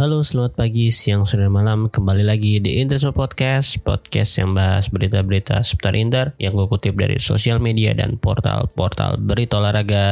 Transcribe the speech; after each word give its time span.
Halo, 0.00 0.24
selamat 0.24 0.56
pagi, 0.56 0.88
siang, 0.88 1.28
sore, 1.28 1.52
malam. 1.52 1.92
Kembali 1.92 2.24
lagi 2.24 2.56
di 2.56 2.80
Interisme 2.80 3.12
Podcast, 3.12 3.84
podcast 3.84 4.32
yang 4.40 4.56
bahas 4.56 4.88
berita-berita 4.88 5.60
seputar 5.60 5.92
Inter 5.92 6.32
yang 6.40 6.56
gue 6.56 6.64
kutip 6.72 6.96
dari 6.96 7.20
sosial 7.20 7.60
media 7.60 7.92
dan 7.92 8.16
portal-portal 8.16 9.20
berita 9.20 9.60
olahraga. 9.60 10.08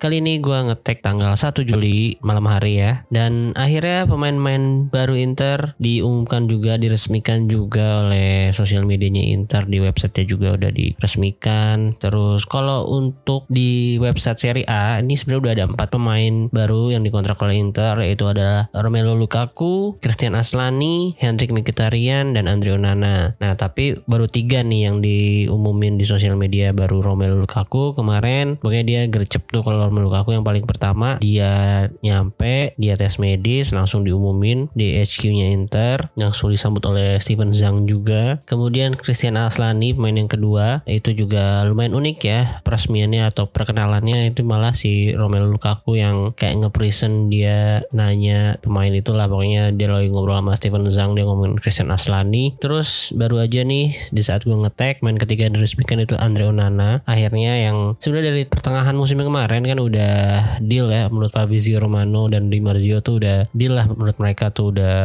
Kali 0.00 0.24
ini 0.24 0.40
gue 0.40 0.72
ngetek 0.72 1.04
tanggal 1.04 1.36
1 1.36 1.60
Juli 1.60 2.16
malam 2.24 2.48
hari 2.48 2.80
ya. 2.80 3.04
Dan 3.12 3.52
akhirnya 3.52 4.08
pemain-pemain 4.08 4.88
baru 4.88 5.12
Inter 5.20 5.76
diumumkan 5.76 6.48
juga, 6.48 6.80
diresmikan 6.80 7.52
juga 7.52 8.08
oleh 8.08 8.48
sosial 8.56 8.88
medianya 8.88 9.28
Inter 9.28 9.68
di 9.68 9.76
websitenya 9.76 10.24
juga 10.24 10.56
udah 10.56 10.72
diresmikan. 10.72 11.92
Terus 12.00 12.48
kalau 12.48 12.88
untuk 12.96 13.44
di 13.52 14.00
website 14.00 14.40
Serie 14.40 14.64
A, 14.64 15.04
ini 15.04 15.20
sebenarnya 15.20 15.42
udah 15.44 15.52
ada 15.52 15.64
empat 15.68 15.88
pemain 15.92 16.34
baru 16.48 16.96
yang 16.96 17.04
dikontrak 17.04 17.36
oleh 17.44 17.60
Inter, 17.60 17.92
yaitu 18.00 18.24
ada 18.24 18.72
Romelu 18.72 19.17
Lukaku, 19.18 19.98
Christian 19.98 20.38
Aslani, 20.38 21.18
Hendrik 21.18 21.50
Mkhitaryan 21.50 22.32
dan 22.32 22.46
Andre 22.46 22.78
Onana. 22.78 23.34
Nah, 23.36 23.52
tapi 23.58 23.98
baru 24.06 24.30
tiga 24.30 24.62
nih 24.62 24.88
yang 24.88 25.02
diumumin 25.02 25.98
di 25.98 26.06
sosial 26.06 26.38
media 26.38 26.70
baru 26.70 27.02
Romelu 27.02 27.36
Lukaku 27.42 27.92
kemarin. 27.98 28.56
Pokoknya 28.62 28.84
dia 28.86 29.00
gercep 29.10 29.44
tuh 29.50 29.66
kalau 29.66 29.90
Romelu 29.90 30.08
Lukaku 30.08 30.32
yang 30.38 30.46
paling 30.46 30.64
pertama 30.64 31.18
dia 31.18 31.86
nyampe, 32.00 32.78
dia 32.78 32.94
tes 32.94 33.18
medis 33.18 33.74
langsung 33.74 34.06
diumumin 34.06 34.70
di 34.72 34.96
HQ-nya 34.96 35.50
Inter, 35.52 36.08
langsung 36.14 36.54
disambut 36.54 36.86
oleh 36.86 37.18
Steven 37.18 37.50
Zhang 37.50 37.84
juga. 37.84 38.40
Kemudian 38.46 38.94
Christian 38.94 39.36
Aslani 39.36 39.92
pemain 39.92 40.14
yang 40.14 40.30
kedua 40.30 40.86
itu 40.86 41.12
juga 41.12 41.66
lumayan 41.66 41.98
unik 41.98 42.18
ya 42.22 42.40
peresmiannya 42.62 43.28
atau 43.28 43.50
perkenalannya 43.50 44.30
itu 44.30 44.46
malah 44.46 44.72
si 44.72 45.12
Romelu 45.12 45.50
Lukaku 45.50 45.98
yang 45.98 46.32
kayak 46.36 46.62
nge-present 46.62 47.32
dia 47.32 47.82
nanya 47.90 48.60
pemain 48.62 48.92
itulah 49.08 49.24
pokoknya 49.24 49.72
dia 49.72 49.88
lagi 49.88 50.12
ngobrol 50.12 50.36
sama 50.36 50.52
Steven 50.52 50.84
Zhang 50.92 51.16
dia 51.16 51.24
ngomongin 51.24 51.56
Christian 51.56 51.88
Aslani 51.88 52.52
terus 52.60 53.16
baru 53.16 53.40
aja 53.40 53.64
nih 53.64 53.96
di 54.12 54.20
saat 54.20 54.44
gue 54.44 54.52
ngetek 54.52 55.00
main 55.00 55.16
ketiga 55.16 55.48
yang 55.48 55.56
diresmikan 55.56 56.02
itu 56.02 56.18
Andre 56.18 56.50
Onana. 56.50 57.00
Akhirnya 57.08 57.56
yang 57.56 57.96
sebenarnya 58.02 58.34
dari 58.34 58.44
pertengahan 58.44 58.92
musim 58.92 59.16
kemarin 59.22 59.64
kan 59.64 59.78
udah 59.78 60.16
deal 60.60 60.90
ya 60.90 61.06
menurut 61.08 61.30
Fabrizio 61.30 61.78
Romano 61.78 62.26
dan 62.26 62.50
Di 62.50 62.58
Marzio 62.58 62.98
tuh 63.00 63.22
udah 63.22 63.48
deal 63.54 63.78
lah 63.78 63.86
menurut 63.86 64.18
mereka 64.18 64.50
tuh 64.50 64.74
udah 64.74 64.96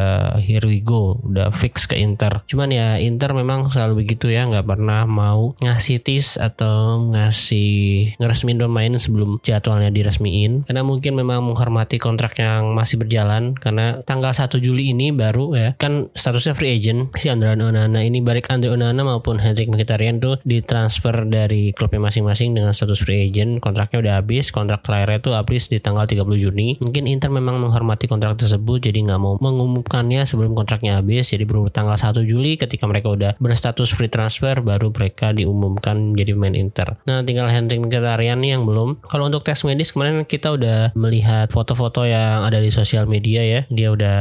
here 0.41 0.65
we 0.65 0.81
go 0.81 1.21
udah 1.23 1.53
fix 1.53 1.85
ke 1.85 1.99
Inter. 1.99 2.41
Cuman 2.49 2.73
ya 2.73 2.97
Inter 2.97 3.31
memang 3.37 3.69
selalu 3.69 4.03
begitu 4.03 4.33
ya 4.33 4.49
nggak 4.49 4.65
pernah 4.65 5.05
mau 5.05 5.53
ngasih 5.61 6.01
tis 6.01 6.35
atau 6.41 7.07
ngasih 7.13 8.17
ngeresmin 8.17 8.59
pemain 8.59 8.93
sebelum 8.97 9.39
jadwalnya 9.45 9.93
diresmiin. 9.93 10.65
Karena 10.65 10.81
mungkin 10.81 11.13
memang 11.13 11.45
menghormati 11.45 12.01
kontrak 12.01 12.33
yang 12.41 12.73
masih 12.73 12.97
berjalan 12.97 13.53
karena 13.53 13.92
tanggal 14.01 14.33
1 14.33 14.49
Juli 14.57 14.89
ini 14.89 15.13
baru 15.13 15.53
ya. 15.53 15.69
Kan 15.77 16.09
statusnya 16.17 16.57
free 16.57 16.81
agent. 16.81 17.13
Si 17.13 17.29
Andre 17.29 17.53
Onana 17.53 18.01
ini 18.01 18.25
baik 18.25 18.49
Andre 18.49 18.73
Onana 18.73 19.05
maupun 19.05 19.37
Hendrik 19.37 19.69
Mkhitaryan 19.69 20.17
tuh 20.17 20.41
ditransfer 20.41 21.29
dari 21.29 21.69
klubnya 21.77 22.09
masing-masing 22.09 22.57
dengan 22.57 22.73
status 22.73 23.05
free 23.05 23.29
agent. 23.29 23.61
Kontraknya 23.61 24.01
udah 24.01 24.13
habis 24.23 24.49
kontrak 24.49 24.81
terakhirnya 24.81 25.19
tuh 25.21 25.33
habis 25.37 25.69
di 25.69 25.77
tanggal 25.77 26.09
30 26.09 26.25
Juni. 26.39 26.81
Mungkin 26.81 27.05
Inter 27.05 27.29
memang 27.29 27.61
menghormati 27.61 28.09
kontrak 28.09 28.39
tersebut 28.39 28.89
jadi 28.89 28.97
nggak 29.05 29.19
mau 29.21 29.35
mengumumkannya 29.37 30.25
sebelum 30.25 30.57
kontraknya 30.57 30.97
habis. 30.97 31.29
Jadi 31.29 31.43
baru 31.45 31.69
tanggal 31.69 31.95
1 31.95 32.25
Juli 32.25 32.57
ketika 32.57 32.89
mereka 32.89 33.13
udah 33.13 33.31
berstatus 33.37 33.93
free 33.93 34.09
transfer 34.09 34.63
baru 34.63 34.89
mereka 34.89 35.35
diumumkan 35.35 36.15
jadi 36.17 36.33
pemain 36.33 36.55
Inter. 36.55 36.97
Nah 37.05 37.21
tinggal 37.21 37.51
Hendrik 37.51 37.83
Mkhitaryan 37.83 38.39
nih 38.39 38.57
yang 38.57 38.63
belum. 38.63 39.03
Kalau 39.05 39.27
untuk 39.27 39.43
tes 39.43 39.59
medis 39.67 39.91
kemarin 39.91 40.23
kita 40.23 40.55
udah 40.55 40.95
melihat 40.95 41.51
foto-foto 41.51 42.07
yang 42.07 42.45
ada 42.47 42.59
di 42.63 42.71
sosial 42.71 43.05
media 43.09 43.41
ya 43.43 43.61
dia 43.67 43.82
udah 43.91 44.17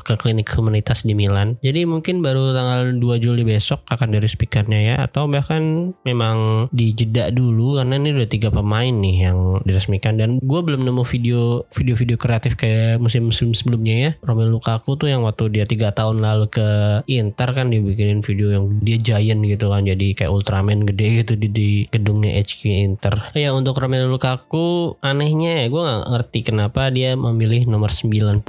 ke 0.00 0.14
klinik 0.16 0.48
humanitas 0.54 1.04
di 1.04 1.12
Milan. 1.12 1.60
Jadi 1.60 1.84
mungkin 1.84 2.24
baru 2.24 2.56
tanggal 2.56 2.96
2 2.96 3.24
Juli 3.24 3.42
besok 3.44 3.84
akan 3.90 4.08
diresmikannya 4.14 4.80
ya. 4.92 4.94
Atau 5.04 5.28
bahkan 5.28 5.92
memang 6.06 6.68
dijeda 6.72 7.28
dulu 7.34 7.76
karena 7.76 8.00
ini 8.00 8.16
udah 8.16 8.28
tiga 8.28 8.48
pemain 8.48 8.94
nih 8.94 9.28
yang 9.28 9.60
diresmikan. 9.66 10.16
Dan 10.16 10.40
gue 10.40 10.60
belum 10.64 10.86
nemu 10.86 11.02
video 11.04 11.66
video-video 11.74 12.16
kreatif 12.16 12.56
kayak 12.56 13.02
musim-musim 13.02 13.52
sebelumnya 13.52 13.94
ya. 13.98 14.10
Romelu 14.22 14.56
Lukaku 14.56 14.94
tuh 14.94 15.10
yang 15.10 15.26
waktu 15.26 15.50
dia 15.50 15.64
tiga 15.66 15.90
tahun 15.90 16.22
lalu 16.22 16.46
ke 16.48 16.68
Inter 17.10 17.48
kan 17.50 17.68
dibikinin 17.68 18.22
video 18.22 18.54
yang 18.54 18.64
dia 18.80 18.96
giant 18.96 19.42
gitu 19.44 19.68
kan. 19.68 19.82
Jadi 19.82 20.14
kayak 20.14 20.30
Ultraman 20.30 20.86
gede 20.86 21.24
gitu 21.24 21.34
di, 21.34 21.48
di 21.50 21.68
gedungnya 21.90 22.38
HQ 22.38 22.60
Inter. 22.70 23.34
Ya 23.34 23.50
untuk 23.50 23.76
Romelu 23.76 24.06
Lukaku 24.06 24.94
anehnya 25.02 25.64
ya 25.64 25.66
gue 25.72 25.82
nggak 25.82 26.04
ngerti 26.10 26.38
kenapa 26.46 26.92
dia 26.92 27.18
memilih 27.18 27.66
nomor 27.66 27.90
90 27.90 28.44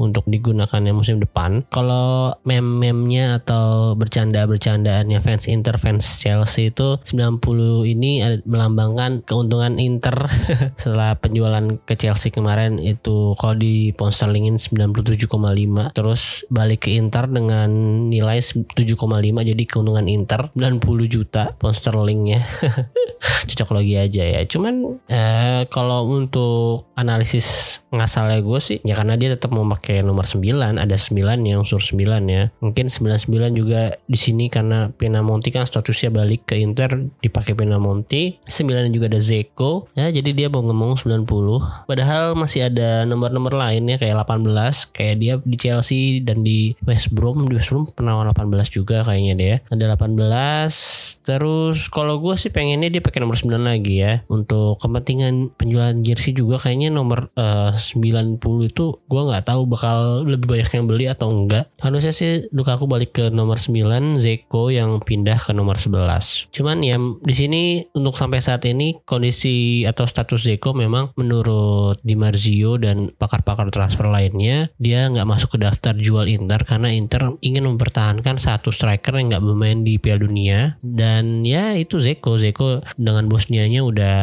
untuk 0.00 0.24
digunakannya 0.24 0.96
musim 0.96 1.20
depan. 1.20 1.68
Kalau 1.68 2.32
meme-memnya 2.48 3.44
atau 3.44 3.92
bercanda-bercandaannya 4.00 5.20
fans 5.20 5.44
Inter, 5.52 5.76
fans 5.76 6.16
Chelsea 6.16 6.72
itu 6.72 6.96
90 7.04 7.84
ini 7.84 8.24
melambangkan 8.48 9.20
keuntungan 9.28 9.76
Inter 9.76 10.16
setelah 10.80 11.20
penjualan 11.20 11.76
ke 11.84 11.94
Chelsea 12.00 12.32
kemarin 12.32 12.80
itu 12.80 13.36
kalau 13.36 13.58
di 13.58 13.92
pound 13.92 14.16
sterlingin 14.16 14.56
97,5 14.56 15.28
terus 15.92 16.48
balik 16.48 16.88
ke 16.88 16.96
Inter 16.96 17.28
dengan 17.28 17.68
nilai 18.08 18.40
7,5 18.40 18.96
jadi 19.44 19.62
keuntungan 19.68 20.06
Inter 20.08 20.48
90 20.56 20.80
juta 21.10 21.52
pound 21.58 21.76
sterlingnya 21.76 22.40
cocok 23.48 23.70
lagi 23.76 23.94
aja 24.00 24.22
ya 24.24 24.40
cuman 24.48 25.02
eh, 25.10 25.62
kalau 25.68 26.08
untuk 26.08 26.88
analisis 26.96 27.80
ngasalnya 27.90 28.38
gue 28.40 28.60
sih 28.62 28.78
ya 28.86 28.94
karena 28.94 29.18
dia 29.18 29.34
tetap 29.34 29.50
mau 29.50 29.66
pakai 29.90 30.06
nomor 30.06 30.22
9 30.22 30.78
ada 30.78 30.94
9 30.94 31.18
yang 31.42 31.66
unsur 31.66 31.82
9 31.82 32.22
ya. 32.30 32.54
Mungkin 32.62 32.86
99 32.86 33.58
juga 33.58 33.98
di 34.06 34.14
sini 34.14 34.46
karena 34.46 34.94
Pinamonti 34.94 35.50
kan 35.50 35.66
statusnya 35.66 36.14
balik 36.14 36.46
ke 36.46 36.62
Inter 36.62 37.10
dipakai 37.18 37.58
Pinamonti 37.58 38.38
9 38.46 38.94
juga 38.94 39.10
ada 39.10 39.18
Zeko 39.18 39.90
ya 39.98 40.14
jadi 40.14 40.30
dia 40.30 40.46
mau 40.46 40.62
ngomong 40.62 40.94
90 40.94 41.26
padahal 41.90 42.38
masih 42.38 42.70
ada 42.70 43.02
nomor-nomor 43.02 43.50
lain 43.50 43.90
ya 43.90 43.98
kayak 43.98 44.22
18 44.22 44.94
kayak 44.94 45.16
dia 45.18 45.34
di 45.42 45.56
Chelsea 45.58 46.22
dan 46.22 46.46
di 46.46 46.78
West 46.86 47.10
Brom. 47.10 47.50
Di 47.50 47.58
West 47.58 47.74
Brom 47.74 47.90
pernah 47.90 48.14
18 48.22 48.46
juga 48.70 49.02
kayaknya 49.02 49.34
dia. 49.34 49.54
Ada 49.74 49.98
18 49.98 51.26
terus 51.26 51.90
kalau 51.90 52.16
gue 52.22 52.38
sih 52.38 52.48
pengennya 52.48 52.88
dia 52.88 53.02
pakai 53.02 53.26
nomor 53.26 53.34
9 53.34 53.58
lagi 53.58 54.06
ya. 54.06 54.22
Untuk 54.30 54.78
kepentingan 54.78 55.58
penjualan 55.58 55.98
jersey 55.98 56.30
juga 56.30 56.62
kayaknya 56.62 56.94
nomor 56.94 57.34
uh, 57.34 57.74
90 57.74 58.38
itu 58.70 58.84
gue 59.10 59.22
nggak 59.26 59.50
tahu 59.50 59.66
bakal 59.80 60.28
lebih 60.28 60.44
banyak 60.44 60.68
yang 60.76 60.84
beli 60.84 61.08
atau 61.08 61.32
enggak? 61.32 61.72
Harusnya 61.80 62.12
sih 62.12 62.52
Lukaku 62.52 62.84
balik 62.84 63.16
ke 63.16 63.24
nomor 63.32 63.56
9 63.56 64.20
Zeko 64.20 64.68
yang 64.68 65.00
pindah 65.00 65.40
ke 65.40 65.56
nomor 65.56 65.80
11 65.80 66.52
cuman 66.52 66.84
ya 66.84 67.00
di 67.00 67.32
sini 67.32 67.62
untuk 67.96 68.18
sampai 68.18 68.44
saat 68.44 68.66
ini 68.68 69.00
kondisi 69.08 69.88
atau 69.88 70.04
status 70.04 70.44
Zeko 70.44 70.76
memang 70.76 71.16
menurut 71.16 71.96
Di 72.04 72.18
Marzio 72.18 72.76
dan 72.76 73.14
pakar-pakar 73.14 73.70
transfer 73.70 74.10
lainnya 74.10 74.68
dia 74.76 75.06
nggak 75.08 75.24
masuk 75.24 75.56
ke 75.56 75.58
daftar 75.62 75.94
jual 75.94 76.26
Inter 76.26 76.58
karena 76.66 76.90
Inter 76.90 77.38
ingin 77.40 77.70
mempertahankan 77.70 78.36
satu 78.42 78.74
striker 78.74 79.14
yang 79.14 79.30
nggak 79.30 79.44
bermain 79.46 79.86
di 79.86 80.02
Piala 80.02 80.26
Dunia. 80.26 80.74
Dan 80.82 81.46
ya 81.46 81.78
itu 81.78 82.02
Zeko. 82.02 82.34
Zeko 82.40 82.82
dengan 82.98 83.30
Bosnianya 83.30 83.86
udah 83.86 84.18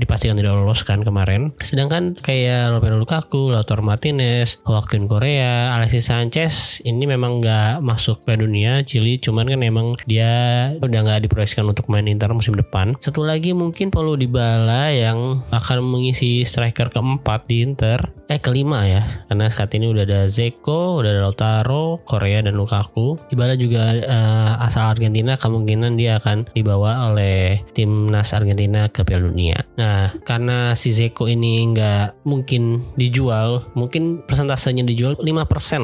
dipastikan 0.00 0.34
tidak 0.34 0.58
lolos 0.58 0.82
kan 0.82 1.06
kemarin. 1.06 1.54
Sedangkan 1.62 2.18
kayak 2.18 2.74
Romelu 2.74 2.98
Lukaku 2.98 3.54
Lautaro 3.54 3.86
Martinez 3.86 4.58
Joaquin 4.66 4.97
Korea 5.06 5.76
Alexis 5.76 6.08
Sanchez 6.10 6.80
ini 6.82 7.04
memang 7.04 7.44
nggak 7.44 7.84
masuk 7.84 8.24
Piala 8.24 8.42
Dunia 8.42 8.82
Chili. 8.82 9.20
Cuman 9.20 9.46
kan 9.46 9.60
emang 9.60 9.94
dia 10.08 10.32
udah 10.80 11.00
nggak 11.04 11.28
diproyeksikan 11.28 11.68
untuk 11.68 11.86
main 11.92 12.08
Inter 12.08 12.32
musim 12.32 12.56
depan. 12.56 12.96
Satu 12.98 13.22
lagi 13.22 13.52
mungkin 13.52 13.92
Paulo 13.92 14.16
Dybala 14.16 14.90
yang 14.90 15.44
akan 15.52 15.84
mengisi 15.84 16.42
striker 16.48 16.88
keempat 16.88 17.46
di 17.46 17.62
Inter. 17.62 18.00
Eh 18.32 18.40
kelima 18.40 18.88
ya. 18.88 19.04
Karena 19.28 19.46
saat 19.52 19.70
ini 19.76 19.92
udah 19.92 20.04
ada 20.08 20.20
Zeko 20.26 21.04
udah 21.04 21.12
ada 21.12 21.20
Lautaro 21.20 22.00
Korea 22.08 22.40
dan 22.40 22.56
Lukaku. 22.56 23.20
Dybala 23.28 23.60
juga 23.60 23.92
uh, 23.92 24.64
asal 24.64 24.88
Argentina 24.88 25.36
kemungkinan 25.36 26.00
dia 26.00 26.16
akan 26.16 26.48
dibawa 26.56 27.12
oleh 27.12 27.60
timnas 27.76 28.32
Argentina 28.32 28.88
ke 28.88 29.04
Piala 29.04 29.28
Dunia. 29.28 29.60
Nah 29.76 30.16
karena 30.24 30.72
si 30.72 30.96
Zeko 30.96 31.28
ini 31.28 31.68
nggak 31.76 32.24
mungkin 32.24 32.80
dijual 32.96 33.68
mungkin 33.76 34.24
persentasenya 34.24 34.87
dijual 34.88 35.14
5% 35.20 35.28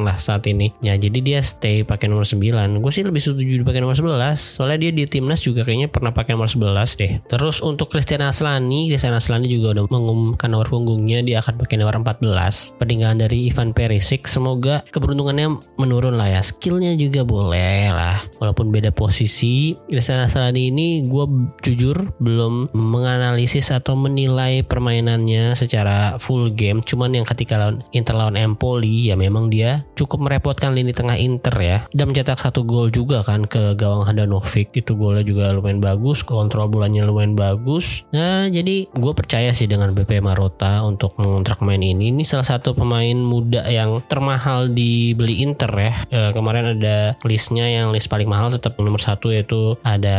lah 0.09 0.17
saat 0.17 0.49
ini. 0.49 0.73
Ya 0.81 0.97
jadi 0.97 1.21
dia 1.21 1.41
stay 1.45 1.85
pakai 1.85 2.09
nomor 2.09 2.25
9 2.25 2.41
gue 2.81 2.93
sih 2.93 3.05
lebih 3.05 3.21
setuju 3.21 3.63
pakai 3.63 3.85
nomor 3.85 3.97
11 3.97 4.59
soalnya 4.59 4.89
dia 4.89 4.93
di 4.93 5.05
timnas 5.05 5.45
juga 5.45 5.63
kayaknya 5.63 5.93
pernah 5.93 6.11
pakai 6.11 6.35
nomor 6.35 6.49
11 6.49 7.01
deh. 7.01 7.13
Terus 7.29 7.61
untuk 7.61 7.93
Christian 7.93 8.25
Aslani 8.25 8.89
Christian 8.89 9.15
Aslani 9.15 9.47
juga 9.47 9.77
udah 9.79 9.85
mengumumkan 9.91 10.49
nomor 10.51 10.69
punggungnya 10.73 11.21
dia 11.21 11.41
akan 11.45 11.61
pakai 11.61 11.77
nomor 11.81 12.01
14 12.01 12.81
peninggalan 12.81 13.21
dari 13.21 13.49
Ivan 13.49 13.77
Perisic 13.77 14.27
semoga 14.27 14.81
keberuntungannya 14.91 15.79
menurun 15.81 16.17
lah 16.17 16.31
ya. 16.31 16.41
Skillnya 16.45 16.95
juga 16.95 17.27
boleh 17.27 17.91
lah 17.91 18.21
walaupun 18.39 18.71
beda 18.71 18.95
posisi. 18.95 19.75
Christian 19.89 20.25
Aslani 20.25 20.71
ini 20.71 21.05
gue 21.09 21.27
jujur 21.65 21.97
belum 22.21 22.75
menganalisis 22.77 23.73
atau 23.73 23.97
menilai 23.99 24.63
permainannya 24.63 25.57
secara 25.57 26.21
full 26.21 26.53
game. 26.53 26.85
Cuman 26.85 27.17
yang 27.17 27.27
ketika 27.27 27.57
lawan 27.57 27.81
Inter 27.97 28.15
lawan 28.15 28.37
Empoli 28.37 28.84
Ya 28.85 29.15
memang 29.17 29.49
dia 29.49 29.89
cukup 29.97 30.29
merepotkan 30.29 30.77
lini 30.77 30.93
tengah 30.93 31.17
Inter 31.17 31.55
ya. 31.57 31.79
Dan 31.95 32.13
mencetak 32.13 32.37
satu 32.37 32.67
gol 32.67 32.93
juga 32.93 33.25
kan 33.25 33.47
ke 33.49 33.75
gawang 33.79 34.05
Handanovic. 34.05 34.75
Itu 34.77 34.99
golnya 34.99 35.25
juga 35.25 35.51
lumayan 35.55 35.81
bagus 35.81 36.25
kontrol 36.25 36.67
bolanya 36.67 37.07
lumayan 37.07 37.39
bagus. 37.39 38.03
Nah 38.11 38.51
jadi 38.51 38.91
gue 38.91 39.13
percaya 39.15 39.55
sih 39.55 39.71
dengan 39.71 39.95
BP 39.95 40.19
Marota 40.19 40.83
untuk 40.83 41.15
mengontrak 41.23 41.63
pemain 41.63 41.81
ini. 41.81 42.11
Ini 42.11 42.27
salah 42.27 42.45
satu 42.45 42.75
pemain 42.75 43.15
muda 43.15 43.63
yang 43.71 44.03
termahal 44.11 44.75
dibeli 44.75 45.47
Inter 45.47 45.71
ya. 45.71 45.93
E, 46.11 46.21
kemarin 46.35 46.75
ada 46.77 47.15
listnya 47.23 47.71
yang 47.71 47.95
list 47.95 48.11
paling 48.11 48.27
mahal 48.27 48.51
tetap 48.51 48.75
nomor 48.83 48.99
satu 48.99 49.31
yaitu 49.31 49.79
ada 49.87 50.19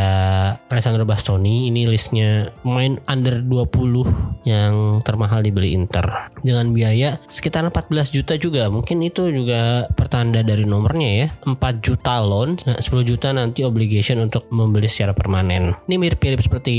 Alessandro 0.72 1.04
Bastoni. 1.04 1.68
Ini 1.68 1.84
listnya 1.86 2.50
pemain 2.64 2.96
under 3.06 3.44
20 3.44 4.48
yang 4.48 5.04
termahal 5.04 5.44
dibeli 5.44 5.76
Inter. 5.76 6.32
Dengan 6.40 6.72
biaya 6.72 7.20
sekitar 7.28 7.68
14 7.68 8.16
juta 8.16 8.34
juga 8.40 8.55
mungkin 8.72 9.04
itu 9.04 9.28
juga 9.28 9.84
pertanda 9.92 10.40
dari 10.40 10.64
nomornya 10.64 11.10
ya. 11.12 11.28
4 11.44 11.84
juta 11.84 12.24
loan 12.24 12.58
nah 12.64 12.80
10 12.80 12.88
juta 13.04 13.30
nanti 13.36 13.62
obligation 13.62 14.24
untuk 14.24 14.48
membeli 14.48 14.88
secara 14.88 15.12
permanen. 15.12 15.76
Ini 15.86 15.96
mirip-mirip 16.00 16.40
seperti 16.40 16.74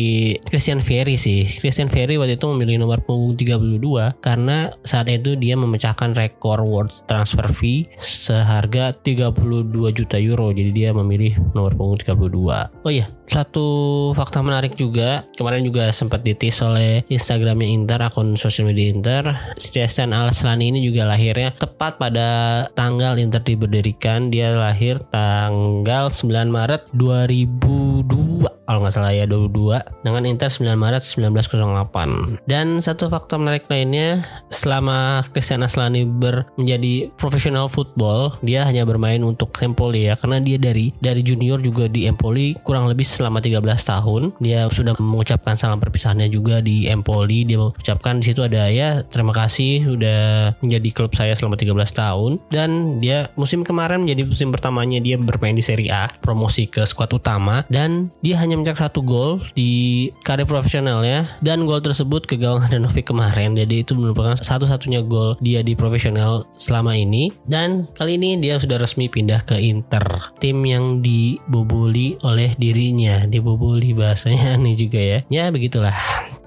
Christian 0.50 0.82
Vieri 0.82 1.16
sih. 1.16 1.46
Christian 1.46 1.94
Vieri 1.94 2.18
waktu 2.18 2.36
itu 2.36 2.46
memilih 2.50 2.82
nomor 2.82 3.06
punggung 3.06 3.38
32 3.38 3.78
karena 4.20 4.74
saat 4.82 5.08
itu 5.14 5.38
dia 5.38 5.54
memecahkan 5.54 6.18
rekor 6.18 6.66
world 6.66 6.92
transfer 7.06 7.46
fee 7.54 7.86
seharga 8.02 8.92
32 8.92 9.70
juta 9.94 10.18
euro. 10.18 10.50
Jadi 10.50 10.72
dia 10.74 10.90
memilih 10.92 11.38
nomor 11.54 11.78
punggung 11.78 12.02
32 12.02 12.88
oh 12.88 12.92
iya 12.92 13.12
satu 13.28 13.68
fakta 14.16 14.40
menarik 14.40 14.80
juga. 14.80 15.28
Kemarin 15.36 15.62
juga 15.68 15.92
sempat 15.92 16.24
ditis 16.24 16.64
oleh 16.64 17.04
Instagramnya 17.12 17.68
Inter 17.68 18.00
akun 18.08 18.40
sosial 18.40 18.72
media 18.72 18.88
Inter. 18.88 19.24
Sebastian 19.60 20.16
Al-Aslani 20.16 20.72
ini 20.72 20.80
juga 20.80 21.04
lahirnya 21.04 21.52
tepat 21.68 22.00
pada 22.00 22.28
tanggal 22.72 23.20
Inter 23.20 23.44
diberdirikan 23.44 24.32
dia 24.32 24.56
lahir 24.56 24.98
tanggal 25.12 26.08
9 26.08 26.48
Maret 26.48 26.88
2002 26.96 28.57
kalau 28.68 28.84
nggak 28.84 28.94
salah 28.94 29.16
ya 29.16 29.24
22 29.24 30.04
dengan 30.04 30.24
Inter 30.28 30.52
9 30.52 30.76
Maret 30.76 31.04
1908 31.08 32.46
dan 32.46 32.84
satu 32.84 33.08
fakta 33.08 33.40
menarik 33.40 33.66
lainnya 33.72 34.28
selama 34.52 35.24
Christian 35.32 35.64
Aslani 35.64 36.04
ber 36.04 36.46
menjadi 36.60 37.10
profesional 37.16 37.72
football 37.72 38.36
dia 38.44 38.68
hanya 38.68 38.84
bermain 38.84 39.24
untuk 39.24 39.56
Empoli 39.64 40.12
ya 40.12 40.20
karena 40.20 40.44
dia 40.44 40.60
dari 40.60 40.92
dari 41.00 41.24
junior 41.24 41.64
juga 41.64 41.88
di 41.88 42.04
Empoli 42.04 42.58
kurang 42.62 42.92
lebih 42.92 43.08
selama 43.08 43.40
13 43.40 43.64
tahun. 43.64 44.36
Dia 44.44 44.68
sudah 44.68 44.98
mengucapkan 45.00 45.56
salam 45.56 45.80
perpisahannya 45.80 46.28
juga 46.28 46.60
di 46.60 46.92
Empoli. 46.92 47.48
Dia 47.48 47.58
mengucapkan 47.62 48.20
di 48.20 48.26
situ 48.28 48.44
ada 48.44 48.68
ya 48.68 49.02
terima 49.08 49.32
kasih 49.32 49.96
udah 49.96 50.22
menjadi 50.60 50.90
klub 50.92 51.16
saya 51.16 51.32
selama 51.34 51.56
13 51.56 51.72
tahun. 51.96 52.32
Dan 52.52 53.00
dia 53.00 53.32
musim 53.40 53.64
kemarin 53.64 54.04
menjadi 54.04 54.28
musim 54.28 54.52
pertamanya 54.52 55.00
dia 55.00 55.16
bermain 55.16 55.56
di 55.56 55.64
Serie 55.64 55.90
A 55.94 56.12
promosi 56.20 56.68
ke 56.68 56.84
skuad 56.84 57.16
utama. 57.16 57.64
Dan 57.72 58.12
dia 58.20 58.36
hanya 58.42 58.57
mencetak 58.62 58.90
satu 58.90 59.00
gol 59.06 59.40
di 59.54 60.10
karir 60.26 60.50
profesionalnya 60.50 61.28
dan 61.46 61.64
gol 61.66 61.82
tersebut 61.82 62.26
ke 62.26 62.36
gawang 62.38 62.66
Handanovic 62.66 63.10
kemarin. 63.10 63.54
Jadi 63.54 63.86
itu 63.86 63.94
merupakan 63.94 64.38
satu-satunya 64.38 65.06
gol 65.06 65.38
dia 65.40 65.62
di 65.62 65.78
profesional 65.78 66.46
selama 66.58 66.98
ini. 66.98 67.34
Dan 67.46 67.86
kali 67.98 68.18
ini 68.18 68.38
dia 68.42 68.58
sudah 68.58 68.82
resmi 68.82 69.08
pindah 69.08 69.46
ke 69.46 69.58
Inter. 69.58 70.04
Tim 70.42 70.62
yang 70.66 71.00
diboboli 71.02 72.18
oleh 72.26 72.54
dirinya. 72.58 73.26
Diboboli 73.26 73.94
bahasanya 73.94 74.58
nih 74.64 74.76
juga 74.76 75.00
ya. 75.00 75.20
Ya 75.28 75.46
begitulah 75.50 75.96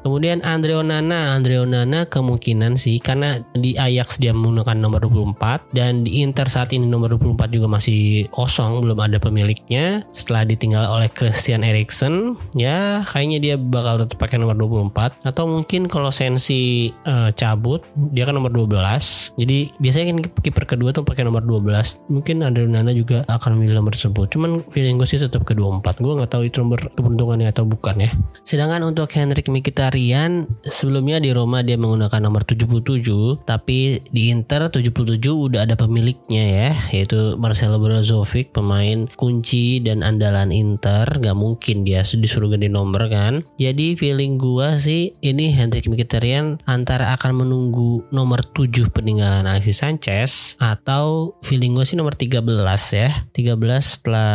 Kemudian 0.01 0.41
Andre 0.41 0.81
Onana, 0.81 1.37
Andre 1.37 1.61
Onana 1.61 2.09
kemungkinan 2.09 2.81
sih 2.81 2.97
karena 2.97 3.45
di 3.53 3.77
Ajax 3.77 4.17
dia 4.17 4.33
menggunakan 4.33 4.77
nomor 4.81 5.05
24 5.05 5.77
dan 5.77 6.09
di 6.09 6.25
Inter 6.25 6.49
saat 6.49 6.73
ini 6.73 6.89
nomor 6.89 7.13
24 7.21 7.53
juga 7.53 7.69
masih 7.69 8.25
kosong, 8.33 8.81
belum 8.81 8.97
ada 8.97 9.21
pemiliknya. 9.21 10.01
Setelah 10.17 10.49
ditinggal 10.49 10.85
oleh 10.89 11.13
Christian 11.13 11.61
Eriksen, 11.61 12.41
ya 12.57 13.05
kayaknya 13.05 13.39
dia 13.39 13.55
bakal 13.61 14.01
tetap 14.01 14.25
pakai 14.25 14.41
nomor 14.41 14.57
24 14.57 15.21
atau 15.29 15.45
mungkin 15.45 15.85
kalau 15.85 16.09
Sensi 16.09 16.89
uh, 17.05 17.29
cabut, 17.37 17.85
dia 18.17 18.25
kan 18.25 18.33
nomor 18.33 18.49
12. 18.49 19.37
Jadi 19.37 19.59
biasanya 19.77 20.07
kan 20.17 20.19
kiper 20.41 20.65
kedua 20.65 20.97
tuh 20.97 21.05
pakai 21.05 21.29
nomor 21.29 21.45
12. 21.45 22.09
Mungkin 22.09 22.41
Andre 22.41 22.65
Onana 22.65 22.97
juga 22.97 23.29
akan 23.29 23.61
memilih 23.61 23.85
nomor 23.85 23.93
tersebut. 23.93 24.33
Cuman 24.33 24.65
feeling 24.73 24.97
gue 24.97 25.09
sih 25.09 25.21
tetap 25.21 25.45
ke 25.45 25.53
24. 25.53 26.01
Gue 26.01 26.13
nggak 26.17 26.33
tahu 26.33 26.43
itu 26.49 26.65
nomor 26.65 26.81
keberuntungannya 26.97 27.53
atau 27.53 27.69
bukan 27.69 28.01
ya. 28.01 28.11
Sedangkan 28.49 28.81
untuk 28.89 29.13
Henrik 29.13 29.45
Mkhitaryan 29.51 29.90
Rian 29.91 30.47
sebelumnya 30.63 31.19
di 31.19 31.35
Roma 31.35 31.67
dia 31.67 31.75
menggunakan 31.75 32.23
nomor 32.23 32.47
77 32.47 33.43
tapi 33.43 33.99
di 34.15 34.31
Inter 34.31 34.71
77 34.71 35.19
udah 35.27 35.67
ada 35.67 35.75
pemiliknya 35.75 36.45
ya 36.47 36.71
yaitu 36.95 37.35
Marcelo 37.37 37.83
Brozovic 37.83 38.55
pemain 38.55 39.11
kunci 39.19 39.83
dan 39.83 40.07
andalan 40.07 40.55
Inter. 40.55 41.07
Gak 41.11 41.35
mungkin 41.35 41.83
dia 41.83 42.07
disuruh 42.07 42.53
ganti 42.53 42.71
nomor 42.71 43.11
kan. 43.11 43.43
Jadi 43.57 43.97
feeling 43.97 44.37
gua 44.37 44.77
sih 44.77 45.17
ini 45.25 45.51
Hendrik 45.51 45.89
Mkhitaryan 45.91 46.63
antara 46.69 47.17
akan 47.17 47.43
menunggu 47.47 48.05
nomor 48.15 48.45
7 48.45 48.93
peninggalan 48.93 49.49
Alexis 49.49 49.83
Sanchez 49.83 50.31
atau 50.61 51.35
feeling 51.43 51.75
gua 51.75 51.89
sih 51.89 51.97
nomor 51.97 52.15
13 52.15 52.45
ya. 52.93 53.11
13 53.33 53.57
setelah 53.81 54.33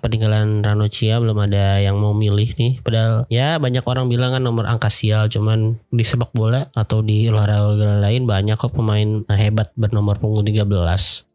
peninggalan 0.00 0.64
Ranocchia 0.64 1.20
belum 1.20 1.36
ada 1.44 1.78
yang 1.78 2.00
mau 2.00 2.16
milih 2.16 2.56
nih. 2.56 2.72
Padahal 2.80 3.28
ya 3.28 3.60
banyak 3.60 3.84
orang 3.84 4.08
bilang 4.08 4.32
kan 4.32 4.42
nomor 4.42 4.64
angka 4.64 4.79
sial 4.88 5.28
cuman 5.28 5.76
di 5.92 6.04
sepak 6.06 6.32
bola 6.32 6.64
atau 6.72 7.04
di 7.04 7.28
olahraga 7.28 8.00
lain 8.00 8.24
banyak 8.24 8.56
kok 8.56 8.72
pemain 8.72 9.26
hebat 9.28 9.74
bernomor 9.76 10.16
punggung 10.16 10.46
13 10.46 10.64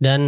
dan 0.02 0.22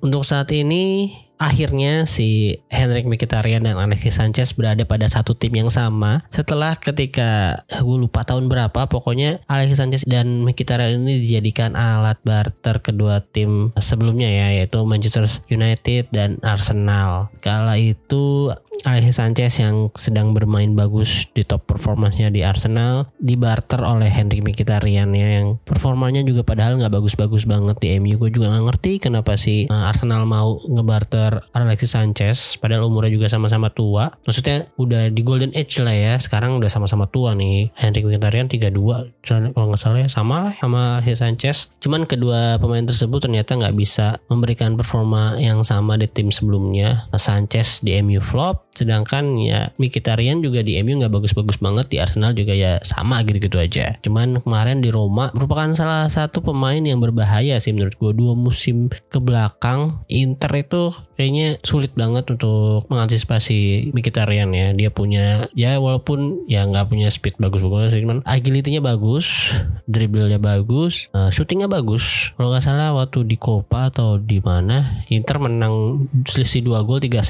untuk 0.00 0.24
saat 0.24 0.48
ini 0.54 1.12
akhirnya 1.42 2.06
si 2.06 2.62
Henrik 2.70 3.02
Mkhitaryan 3.10 3.66
dan 3.66 3.74
Alexis 3.74 4.14
Sanchez 4.14 4.54
berada 4.54 4.86
pada 4.86 5.10
satu 5.10 5.34
tim 5.34 5.50
yang 5.58 5.66
sama. 5.74 6.22
Setelah 6.30 6.78
ketika 6.78 7.62
gue 7.66 7.98
lupa 7.98 8.22
tahun 8.22 8.46
berapa 8.46 8.86
pokoknya 8.86 9.42
Alexis 9.50 9.82
Sanchez 9.82 10.02
dan 10.06 10.46
Mkhitaryan 10.46 11.02
ini 11.02 11.18
dijadikan 11.18 11.74
alat 11.74 12.22
barter 12.22 12.78
kedua 12.78 13.18
tim 13.18 13.74
sebelumnya 13.74 14.30
ya 14.30 14.62
yaitu 14.62 14.78
Manchester 14.86 15.26
United 15.50 16.14
dan 16.14 16.38
Arsenal. 16.46 17.34
Kala 17.42 17.74
itu 17.74 18.54
Alexis 18.82 19.20
Sanchez 19.20 19.52
yang 19.62 19.94
sedang 19.94 20.34
bermain 20.34 20.74
bagus 20.74 21.30
di 21.30 21.46
top 21.46 21.70
performanya 21.70 22.32
di 22.32 22.42
Arsenal 22.42 23.06
dibarter 23.22 23.78
oleh 23.84 24.10
Henry 24.10 24.42
Mkhitaryan 24.42 25.14
ya 25.14 25.28
yang 25.38 25.62
performanya 25.62 26.26
juga 26.26 26.42
padahal 26.42 26.82
nggak 26.82 26.90
bagus-bagus 26.90 27.46
banget 27.46 27.78
di 27.78 27.88
MU 28.02 28.18
gue 28.18 28.30
juga 28.34 28.50
nggak 28.50 28.64
ngerti 28.72 28.92
kenapa 28.98 29.38
sih 29.38 29.70
eh, 29.70 29.84
Arsenal 29.86 30.26
mau 30.26 30.58
ngebarter 30.66 31.31
Alexis 31.56 31.96
Sanchez 31.96 32.60
padahal 32.60 32.88
umurnya 32.88 33.14
juga 33.16 33.32
sama-sama 33.32 33.72
tua. 33.72 34.12
Maksudnya 34.28 34.68
udah 34.76 35.08
di 35.08 35.22
golden 35.24 35.54
age 35.56 35.80
lah 35.80 35.94
ya 35.94 36.14
sekarang 36.20 36.60
udah 36.60 36.68
sama-sama 36.68 37.08
tua 37.08 37.32
nih. 37.32 37.72
Henry 37.78 38.04
Mkhitaryan 38.04 38.50
32 38.52 39.54
kalau 39.56 39.66
nggak 39.72 39.80
salah 39.80 40.04
ya 40.04 40.10
sama 40.10 40.48
lah 40.48 40.52
sama 40.52 41.00
Alexis 41.00 41.20
Sanchez. 41.22 41.56
Cuman 41.80 42.04
kedua 42.04 42.60
pemain 42.60 42.84
tersebut 42.84 43.22
ternyata 43.22 43.56
nggak 43.56 43.76
bisa 43.76 44.20
memberikan 44.28 44.76
performa 44.76 45.38
yang 45.38 45.64
sama 45.64 45.96
di 45.96 46.10
tim 46.10 46.28
sebelumnya. 46.28 47.08
Sanchez 47.16 47.80
di 47.80 47.94
MU 48.02 48.18
flop 48.18 48.72
Sedangkan 48.72 49.36
ya 49.36 49.68
Mkhitaryan 49.76 50.40
juga 50.40 50.64
di 50.64 50.80
MU 50.80 51.04
nggak 51.04 51.12
bagus-bagus 51.12 51.60
banget 51.60 51.92
di 51.92 51.96
Arsenal 52.00 52.32
juga 52.32 52.56
ya 52.56 52.80
sama 52.80 53.20
gitu-gitu 53.22 53.60
aja. 53.60 54.00
Cuman 54.00 54.40
kemarin 54.40 54.80
di 54.80 54.88
Roma 54.88 55.28
merupakan 55.36 55.68
salah 55.76 56.08
satu 56.08 56.40
pemain 56.40 56.80
yang 56.80 56.98
berbahaya 56.98 57.60
sih 57.60 57.76
menurut 57.76 57.94
gue 58.00 58.12
dua 58.16 58.32
musim 58.32 58.88
ke 58.88 59.20
belakang 59.20 60.00
Inter 60.08 60.52
itu 60.56 60.88
kayaknya 61.22 61.62
sulit 61.62 61.94
banget 61.94 62.26
untuk 62.34 62.90
mengantisipasi 62.90 63.94
Mkhitaryan 63.94 64.50
ya. 64.50 64.74
Dia 64.74 64.90
punya 64.90 65.46
ya 65.54 65.78
walaupun 65.78 66.50
ya 66.50 66.66
nggak 66.66 66.90
punya 66.90 67.06
speed 67.14 67.38
bagus-bagus 67.38 67.94
cuman 67.94 68.26
agility-nya 68.26 68.82
bagus, 68.82 69.54
dribblenya 69.86 70.42
bagus, 70.42 71.06
uh, 71.14 71.30
shootingnya 71.30 71.70
bagus. 71.70 72.34
Kalau 72.34 72.50
nggak 72.50 72.66
salah 72.66 72.90
waktu 72.90 73.22
di 73.22 73.38
Copa 73.38 73.94
atau 73.94 74.18
di 74.18 74.42
mana 74.42 75.06
Inter 75.14 75.38
menang 75.38 76.08
selisih 76.26 76.66
dua 76.66 76.82
gol 76.82 76.98
3-1 76.98 77.22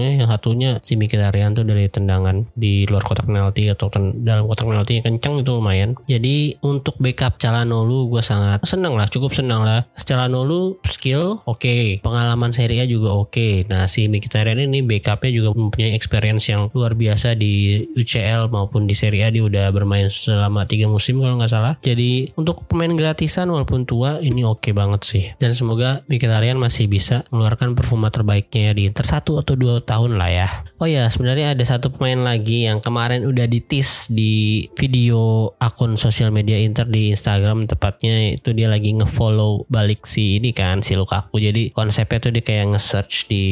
ya. 0.00 0.10
yang 0.24 0.28
satunya 0.32 0.70
si 0.80 0.96
Mkhitaryan 0.96 1.52
tuh 1.52 1.68
dari 1.68 1.84
tendangan 1.92 2.48
di 2.56 2.88
luar 2.88 3.04
kotak 3.04 3.28
penalti 3.28 3.68
atau 3.68 3.92
dalam 4.16 4.48
kotak 4.48 4.64
penalti 4.64 4.96
yang 4.96 5.04
kencang 5.12 5.44
itu 5.44 5.52
lumayan. 5.52 5.92
Jadi 6.08 6.56
untuk 6.64 6.96
backup 6.96 7.36
Calhanoglu 7.36 8.08
gue 8.08 8.24
sangat 8.24 8.64
senang 8.64 8.96
lah, 8.96 9.04
cukup 9.12 9.36
senang 9.36 9.68
lah. 9.68 9.84
Calhanoglu 10.00 10.80
skill 10.88 11.44
oke, 11.44 11.60
okay. 11.60 12.00
pengalaman 12.00 12.56
Serie 12.56 12.80
A 12.80 12.86
juga 12.88 13.12
oke. 13.12 13.23
Okay. 13.23 13.23
Nah 13.70 13.88
si 13.88 14.10
Mkhitaryan 14.10 14.60
ini 14.68 14.84
backupnya 14.84 15.30
juga 15.30 15.48
mempunyai 15.56 15.94
experience 15.96 16.50
yang 16.50 16.68
luar 16.74 16.98
biasa 16.98 17.38
di 17.38 17.84
UCL 17.94 18.50
maupun 18.50 18.84
di 18.84 18.92
Serie 18.92 19.26
A 19.26 19.32
dia 19.32 19.44
udah 19.46 19.70
bermain 19.70 20.10
selama 20.10 20.68
tiga 20.68 20.90
musim 20.90 21.20
kalau 21.22 21.38
nggak 21.40 21.52
salah. 21.52 21.74
Jadi 21.80 22.34
untuk 22.34 22.66
pemain 22.66 22.92
gratisan 22.92 23.48
walaupun 23.48 23.86
tua 23.88 24.18
ini 24.20 24.42
oke 24.42 24.60
okay 24.64 24.72
banget 24.76 25.00
sih. 25.06 25.24
Dan 25.38 25.54
semoga 25.54 26.02
Mkhitaryan 26.10 26.58
masih 26.58 26.90
bisa 26.90 27.24
mengeluarkan 27.30 27.78
performa 27.78 28.10
terbaiknya 28.10 28.74
di 28.74 28.90
Inter 28.90 29.06
satu 29.06 29.40
atau 29.40 29.54
dua 29.54 29.80
tahun 29.84 30.18
lah 30.18 30.30
ya. 30.30 30.48
Oh 30.82 30.90
ya, 30.90 31.06
sebenarnya 31.06 31.54
ada 31.54 31.64
satu 31.64 31.88
pemain 31.94 32.18
lagi 32.20 32.66
yang 32.66 32.82
kemarin 32.82 33.24
udah 33.24 33.46
ditis 33.46 34.10
di 34.10 34.66
video 34.74 35.54
akun 35.62 35.94
sosial 35.94 36.34
media 36.34 36.58
Inter 36.58 36.84
di 36.84 37.14
Instagram 37.14 37.70
tepatnya 37.70 38.34
itu 38.36 38.50
dia 38.52 38.66
lagi 38.66 38.90
ngefollow 38.92 39.70
balik 39.70 40.04
si 40.04 40.42
ini 40.42 40.50
kan 40.50 40.82
si 40.82 40.98
Lukaku. 40.98 41.38
Jadi 41.38 41.70
konsepnya 41.70 42.18
tuh 42.18 42.32
dia 42.34 42.42
kayak 42.42 42.74
nge-search 42.74 43.13
di 43.30 43.44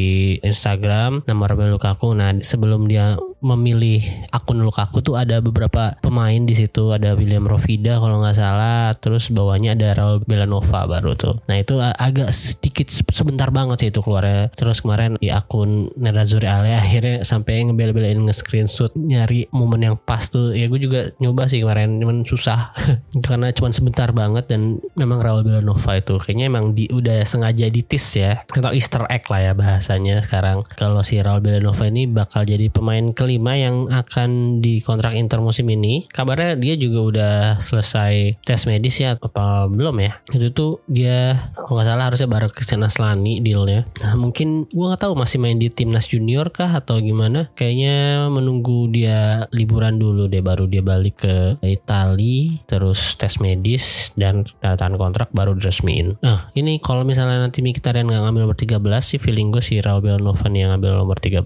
Instagram 0.42 1.22
nama 1.24 1.46
Romelu 1.46 1.78
Lukaku. 1.78 2.10
Nah, 2.18 2.34
sebelum 2.42 2.90
dia 2.90 3.14
memilih 3.42 4.02
akun 4.30 4.62
Lukaku 4.62 5.02
tuh 5.02 5.18
ada 5.18 5.38
beberapa 5.42 5.94
pemain 5.98 6.42
di 6.42 6.54
situ, 6.54 6.94
ada 6.94 7.14
William 7.18 7.46
Rovida 7.46 7.98
kalau 7.98 8.22
nggak 8.22 8.38
salah, 8.38 8.94
terus 8.98 9.30
bawahnya 9.30 9.74
ada 9.78 9.94
Raul 9.98 10.22
Belanova 10.22 10.86
baru 10.86 11.14
tuh. 11.14 11.38
Nah, 11.46 11.58
itu 11.58 11.78
agak 11.78 12.30
sedikit 12.34 12.90
sebentar 12.90 13.50
banget 13.50 13.86
sih 13.86 13.88
itu 13.90 14.02
keluarnya. 14.02 14.50
Terus 14.54 14.82
kemarin 14.82 15.18
di 15.18 15.30
akun 15.30 15.90
Nerazzurri 15.98 16.50
Ale 16.50 16.74
akhirnya 16.74 17.26
sampai 17.26 17.66
ngebel-belain 17.66 18.18
nge-screenshot 18.18 18.94
nyari 18.94 19.46
momen 19.50 19.82
yang 19.82 19.96
pas 19.98 20.26
tuh. 20.30 20.54
Ya 20.54 20.70
gue 20.70 20.78
juga 20.78 21.10
nyoba 21.18 21.46
sih 21.50 21.62
kemarin, 21.62 21.98
cuman 21.98 22.26
susah 22.26 22.72
karena 23.26 23.52
cuman 23.52 23.72
sebentar 23.74 24.08
banget 24.14 24.48
dan 24.48 24.80
memang 24.94 25.20
Raul 25.20 25.42
Belanova 25.44 25.98
itu 25.98 26.16
kayaknya 26.16 26.46
emang 26.48 26.72
di 26.72 26.88
udah 26.88 27.26
sengaja 27.26 27.68
ditis 27.68 28.06
ya 28.16 28.42
atau 28.46 28.72
Easter 28.72 29.04
egg 29.10 29.26
lah 29.28 29.40
ya 29.40 29.51
bahasanya 29.56 30.22
sekarang. 30.22 30.62
Kalau 30.76 31.00
si 31.02 31.18
Raul 31.18 31.42
Belanova 31.42 31.88
ini 31.88 32.06
bakal 32.06 32.46
jadi 32.46 32.68
pemain 32.68 33.10
kelima 33.16 33.58
yang 33.58 33.90
akan 33.90 34.62
dikontrak 34.62 35.16
Inter 35.18 35.42
musim 35.42 35.66
ini. 35.72 36.06
Kabarnya 36.08 36.54
dia 36.60 36.74
juga 36.78 37.00
udah 37.02 37.34
selesai 37.58 38.38
tes 38.44 38.62
medis 38.70 39.00
ya 39.02 39.18
apa 39.18 39.66
belum 39.66 39.96
ya? 39.98 40.12
Itu 40.30 40.54
tuh 40.54 40.72
dia 40.86 41.34
kalau 41.56 41.80
nggak 41.80 41.88
salah 41.88 42.04
harusnya 42.12 42.28
baru 42.30 42.48
ke 42.52 42.62
Aslani 42.62 43.42
dealnya. 43.42 43.88
Nah 44.04 44.14
mungkin 44.14 44.68
gue 44.68 44.86
nggak 44.86 45.02
tahu 45.02 45.16
masih 45.18 45.38
main 45.42 45.58
di 45.58 45.72
timnas 45.72 46.06
junior 46.06 46.52
kah 46.52 46.70
atau 46.70 47.00
gimana? 47.02 47.50
Kayaknya 47.56 48.28
menunggu 48.28 48.92
dia 48.92 49.48
liburan 49.50 49.98
dulu 49.98 50.30
deh 50.30 50.44
baru 50.44 50.68
dia 50.68 50.84
balik 50.84 51.24
ke 51.24 51.58
Italia 51.64 52.60
terus 52.68 53.16
tes 53.18 53.40
medis 53.42 54.14
dan 54.14 54.46
tanda 54.60 55.00
kontrak 55.00 55.32
baru 55.34 55.56
diresmiin. 55.58 56.20
Nah 56.22 56.52
ini 56.54 56.78
kalau 56.78 57.02
misalnya 57.02 57.42
nanti 57.42 57.64
Mkhitaryan 57.64 58.06
nggak 58.06 58.22
ngambil 58.22 58.40
nomor 58.46 58.58
13 58.58 58.78
sih 59.02 59.18
feeling 59.18 59.41
gue 59.50 59.64
si 59.64 59.80
Raul 59.80 60.04
Belnovan 60.04 60.52
yang 60.54 60.76
ngambil 60.76 61.02
nomor 61.02 61.18
13. 61.18 61.42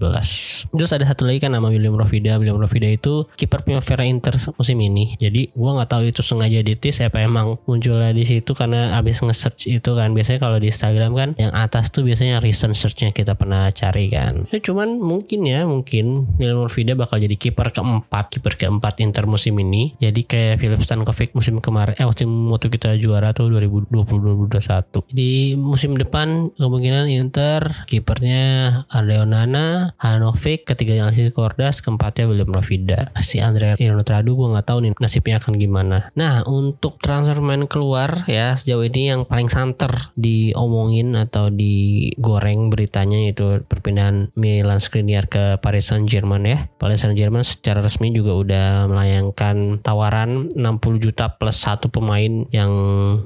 Terus 0.69 0.91
ada 0.93 1.05
satu 1.07 1.23
lagi 1.25 1.39
kan 1.39 1.55
nama 1.55 1.71
William 1.71 1.95
Rovida. 1.95 2.35
William 2.37 2.59
Rovida 2.59 2.85
itu 2.85 3.25
kiper 3.39 3.63
Primavera 3.63 4.03
Inter 4.03 4.35
musim 4.59 4.77
ini. 4.83 5.15
Jadi 5.15 5.49
gue 5.55 5.71
nggak 5.71 5.89
tahu 5.89 6.03
itu 6.11 6.21
sengaja 6.21 6.59
ditis 6.61 7.01
apa 7.01 7.23
emang 7.23 7.57
munculnya 7.65 8.11
di 8.11 8.27
situ 8.27 8.51
karena 8.51 8.99
abis 8.99 9.23
nge-search 9.23 9.71
itu 9.71 9.89
kan 9.95 10.11
biasanya 10.11 10.39
kalau 10.43 10.57
di 10.59 10.67
Instagram 10.69 11.11
kan 11.15 11.29
yang 11.39 11.55
atas 11.55 11.89
tuh 11.89 12.03
biasanya 12.03 12.43
recent 12.43 12.75
searchnya 12.75 13.15
kita 13.15 13.33
pernah 13.33 13.71
cari 13.71 14.11
kan. 14.11 14.45
Ya, 14.51 14.59
cuman 14.59 14.99
mungkin 14.99 15.47
ya 15.47 15.63
mungkin 15.63 16.27
William 16.35 16.67
Rovida 16.67 16.93
bakal 16.99 17.23
jadi 17.23 17.39
kiper 17.39 17.71
keempat, 17.71 18.35
kiper 18.35 18.59
keempat 18.59 18.99
Inter 18.99 19.25
musim 19.29 19.55
ini. 19.57 19.95
Jadi 20.01 20.27
kayak 20.27 20.59
Philip 20.59 20.81
Stankovic 20.83 21.31
musim 21.31 21.63
kemarin, 21.63 21.95
eh 21.95 22.05
waktu 22.05 22.27
waktu 22.27 22.67
kita 22.73 22.99
juara 22.99 23.31
tuh 23.31 23.53
2020-2021. 23.53 25.13
Di 25.13 25.55
musim 25.55 25.95
depan 25.95 26.51
kemungkinan 26.57 27.07
Inter 27.07 27.86
kipernya 27.87 28.43
Andrea 28.91 29.23
Nana, 29.23 29.95
Hanovic, 29.97 30.67
ketiganya 30.67 31.07
Alexis 31.07 31.31
Cordas, 31.31 31.79
keempatnya 31.79 32.27
William 32.27 32.51
Rovida. 32.51 33.15
Si 33.23 33.39
Andrea 33.39 33.79
Inotradu 33.79 34.35
gue 34.35 34.51
nggak 34.51 34.67
tahu 34.67 34.79
nih 34.83 34.91
nasibnya 34.99 35.39
akan 35.39 35.55
gimana. 35.55 36.11
Nah 36.19 36.43
untuk 36.43 36.99
transfer 36.99 37.39
main 37.39 37.65
keluar 37.65 38.27
ya 38.27 38.53
sejauh 38.53 38.83
ini 38.83 39.15
yang 39.15 39.21
paling 39.23 39.47
santer 39.47 40.11
diomongin 40.19 41.15
atau 41.15 41.47
digoreng 41.47 42.67
beritanya 42.67 43.31
itu 43.31 43.63
perpindahan 43.63 44.35
Milan 44.35 44.83
Skriniar 44.83 45.31
ke 45.31 45.57
Paris 45.63 45.87
Saint 45.87 46.03
Germain 46.03 46.43
ya. 46.43 46.67
Paris 46.75 47.07
Saint 47.07 47.15
Germain 47.15 47.47
secara 47.47 47.79
resmi 47.79 48.11
juga 48.11 48.35
udah 48.35 48.67
melayangkan 48.91 49.79
tawaran 49.79 50.51
60 50.51 51.03
juta 51.03 51.39
plus 51.39 51.57
satu 51.57 51.87
pemain 51.87 52.43
yang 52.51 52.71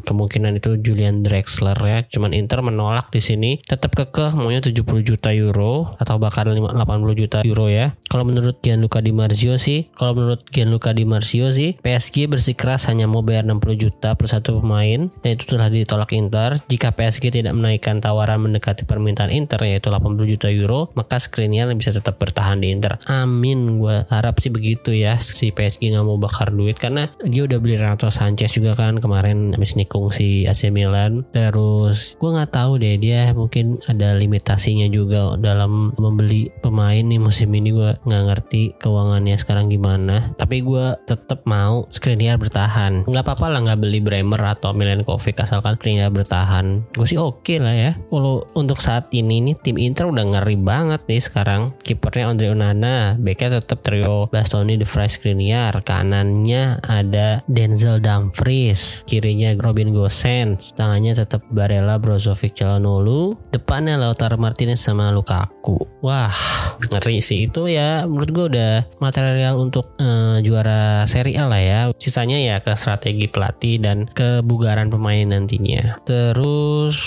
kemungkinan 0.06 0.62
itu 0.62 0.78
Julian 0.78 1.26
Drexler 1.26 1.78
ya. 1.82 2.06
Cuman 2.06 2.38
Inter 2.38 2.62
menolak 2.62 3.10
di 3.10 3.24
sini 3.24 3.58
tetap 3.64 3.98
kekeh 3.98 4.36
maunya 4.52 4.68
70 4.68 5.08
juta 5.08 5.32
euro 5.32 5.96
atau 5.96 6.20
bahkan 6.20 6.52
80 6.52 6.76
juta 7.16 7.40
euro 7.48 7.72
ya. 7.72 7.96
Kalau 8.12 8.28
menurut 8.28 8.60
Gianluca 8.60 9.00
Di 9.00 9.16
Marzio 9.16 9.56
sih, 9.56 9.88
kalau 9.96 10.20
menurut 10.20 10.44
Gianluca 10.52 10.92
Di 10.92 11.08
Marzio 11.08 11.48
sih 11.56 11.80
PSG 11.80 12.28
bersikeras 12.28 12.92
hanya 12.92 13.08
mau 13.08 13.24
bayar 13.24 13.48
60 13.48 13.64
juta 13.80 14.12
plus 14.20 14.36
satu 14.36 14.60
pemain 14.60 15.08
dan 15.24 15.30
itu 15.32 15.48
telah 15.48 15.72
ditolak 15.72 16.12
Inter. 16.12 16.60
Jika 16.68 16.92
PSG 16.92 17.32
tidak 17.32 17.56
menaikkan 17.56 18.04
tawaran 18.04 18.44
mendekati 18.44 18.84
permintaan 18.84 19.32
Inter 19.32 19.64
yaitu 19.64 19.88
80 19.88 20.20
juta 20.28 20.52
euro, 20.52 20.92
maka 21.00 21.16
Skriniar 21.16 21.72
bisa 21.72 21.96
tetap 21.96 22.20
bertahan 22.20 22.60
di 22.60 22.76
Inter. 22.76 23.00
Amin, 23.08 23.80
gue 23.80 24.04
harap 24.12 24.44
sih 24.44 24.52
begitu 24.52 24.92
ya 24.92 25.16
si 25.24 25.56
PSG 25.56 25.96
nggak 25.96 26.04
mau 26.04 26.20
bakar 26.20 26.52
duit 26.52 26.76
karena 26.76 27.08
dia 27.24 27.48
udah 27.48 27.56
beli 27.64 27.80
Renato 27.80 28.12
Sanchez 28.12 28.52
juga 28.52 28.76
kan 28.76 29.00
kemarin 29.00 29.56
habis 29.56 29.80
nikung 29.80 30.12
si 30.12 30.44
AC 30.44 30.68
Milan. 30.76 31.24
Terus 31.32 32.20
gue 32.20 32.30
nggak 32.36 32.52
tahu 32.52 32.84
deh 32.84 33.00
dia 33.00 33.32
mungkin 33.32 33.80
ada 33.88 34.12
limitasinya 34.42 34.90
juga 34.90 35.38
dalam 35.38 35.94
membeli 36.02 36.50
pemain 36.66 37.06
nih 37.06 37.22
musim 37.22 37.54
ini 37.54 37.70
gue 37.70 37.94
nggak 38.10 38.24
ngerti 38.26 38.74
keuangannya 38.82 39.38
sekarang 39.38 39.70
gimana. 39.70 40.34
Tapi 40.34 40.66
gue 40.66 40.98
tetap 41.06 41.46
mau 41.46 41.86
Skriniar 41.94 42.42
bertahan. 42.42 43.06
Nggak 43.06 43.22
apa-apa 43.22 43.54
lah 43.54 43.60
nggak 43.62 43.80
beli 43.86 44.02
Bremer 44.02 44.42
atau 44.42 44.74
Milenkovic 44.74 45.38
asalkan 45.38 45.78
Skriniar 45.78 46.10
bertahan. 46.10 46.82
Gue 46.98 47.06
sih 47.06 47.22
oke 47.22 47.46
okay 47.46 47.58
lah 47.62 47.76
ya. 47.78 47.92
Kalau 48.10 48.42
untuk 48.58 48.82
saat 48.82 49.14
ini 49.14 49.46
nih 49.46 49.56
tim 49.62 49.78
Inter 49.78 50.10
udah 50.10 50.26
ngeri 50.26 50.58
banget 50.58 51.06
nih 51.06 51.22
sekarang. 51.22 51.78
Kipernya 51.86 52.34
Andre 52.34 52.58
Onana, 52.58 53.14
backnya 53.22 53.62
tetap 53.62 53.86
trio 53.86 54.26
Bastoni, 54.34 54.82
De 54.82 54.90
Vrij, 54.90 55.22
Skriniar. 55.22 55.86
Kanannya 55.86 56.82
ada 56.82 57.46
Denzel 57.46 58.02
Dumfries, 58.02 59.06
kirinya 59.06 59.54
Robin 59.62 59.94
Gosens, 59.94 60.74
tangannya 60.74 61.14
tetap 61.14 61.46
Barella, 61.54 62.02
Brozovic, 62.02 62.58
Calhanoglu, 62.58 63.38
depannya 63.54 64.00
Lautaro 64.00 64.31
Martinez 64.38 64.80
sama 64.80 65.12
Lukaku. 65.12 65.82
Wah, 66.00 66.32
ngeri 66.80 67.20
sih 67.20 67.50
itu 67.50 67.68
ya. 67.68 68.06
Menurut 68.08 68.30
gue 68.32 68.46
udah 68.56 68.74
material 69.04 69.60
untuk 69.60 69.96
uh, 70.00 70.40
juara 70.40 71.04
Serie 71.10 71.36
A 71.40 71.50
lah 71.50 71.62
ya. 71.62 71.80
Sisanya 71.98 72.38
ya 72.40 72.56
ke 72.64 72.74
strategi 72.78 73.28
pelatih 73.28 73.82
dan 73.82 74.08
kebugaran 74.08 74.88
pemain 74.88 75.28
nantinya. 75.28 76.00
Terus 76.08 76.98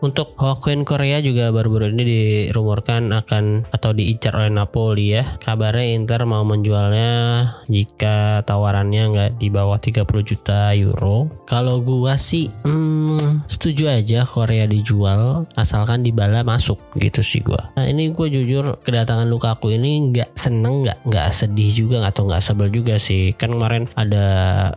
untuk 0.00 0.36
Hokkien 0.36 0.82
Korea 0.84 1.20
juga 1.24 1.50
baru-baru 1.50 1.92
ini 1.94 2.04
dirumorkan 2.04 3.12
akan 3.12 3.68
atau 3.70 3.90
diincar 3.96 4.36
oleh 4.36 4.52
Napoli 4.52 5.16
ya. 5.16 5.24
Kabarnya 5.40 5.96
Inter 5.96 6.22
mau 6.28 6.42
menjualnya 6.42 7.12
jika 7.68 8.42
tawarannya 8.44 9.02
nggak 9.10 9.30
di 9.40 9.48
bawah 9.48 9.78
30 9.78 10.04
juta 10.24 10.72
euro. 10.76 11.30
Kalau 11.48 11.80
gua 11.80 12.16
sih 12.16 12.50
hmm, 12.64 13.48
setuju 13.48 13.90
aja 13.90 14.24
Korea 14.24 14.64
dijual 14.68 15.48
asalkan 15.54 16.04
Dybala 16.04 16.44
masuk 16.44 16.80
gitu 16.98 17.20
sih 17.24 17.40
gua. 17.40 17.72
Nah 17.78 17.88
ini 17.88 18.12
gue 18.12 18.28
jujur 18.28 18.78
kedatangan 18.84 19.26
Lukaku 19.28 19.72
ini 19.74 20.12
nggak 20.12 20.36
seneng 20.36 20.84
nggak 20.84 21.08
nggak 21.08 21.28
sedih 21.32 21.70
juga 21.72 22.04
atau 22.04 22.28
nggak 22.28 22.42
sebel 22.44 22.68
juga 22.68 23.00
sih. 23.00 23.32
Kan 23.34 23.56
kemarin 23.56 23.88
ada 23.96 24.26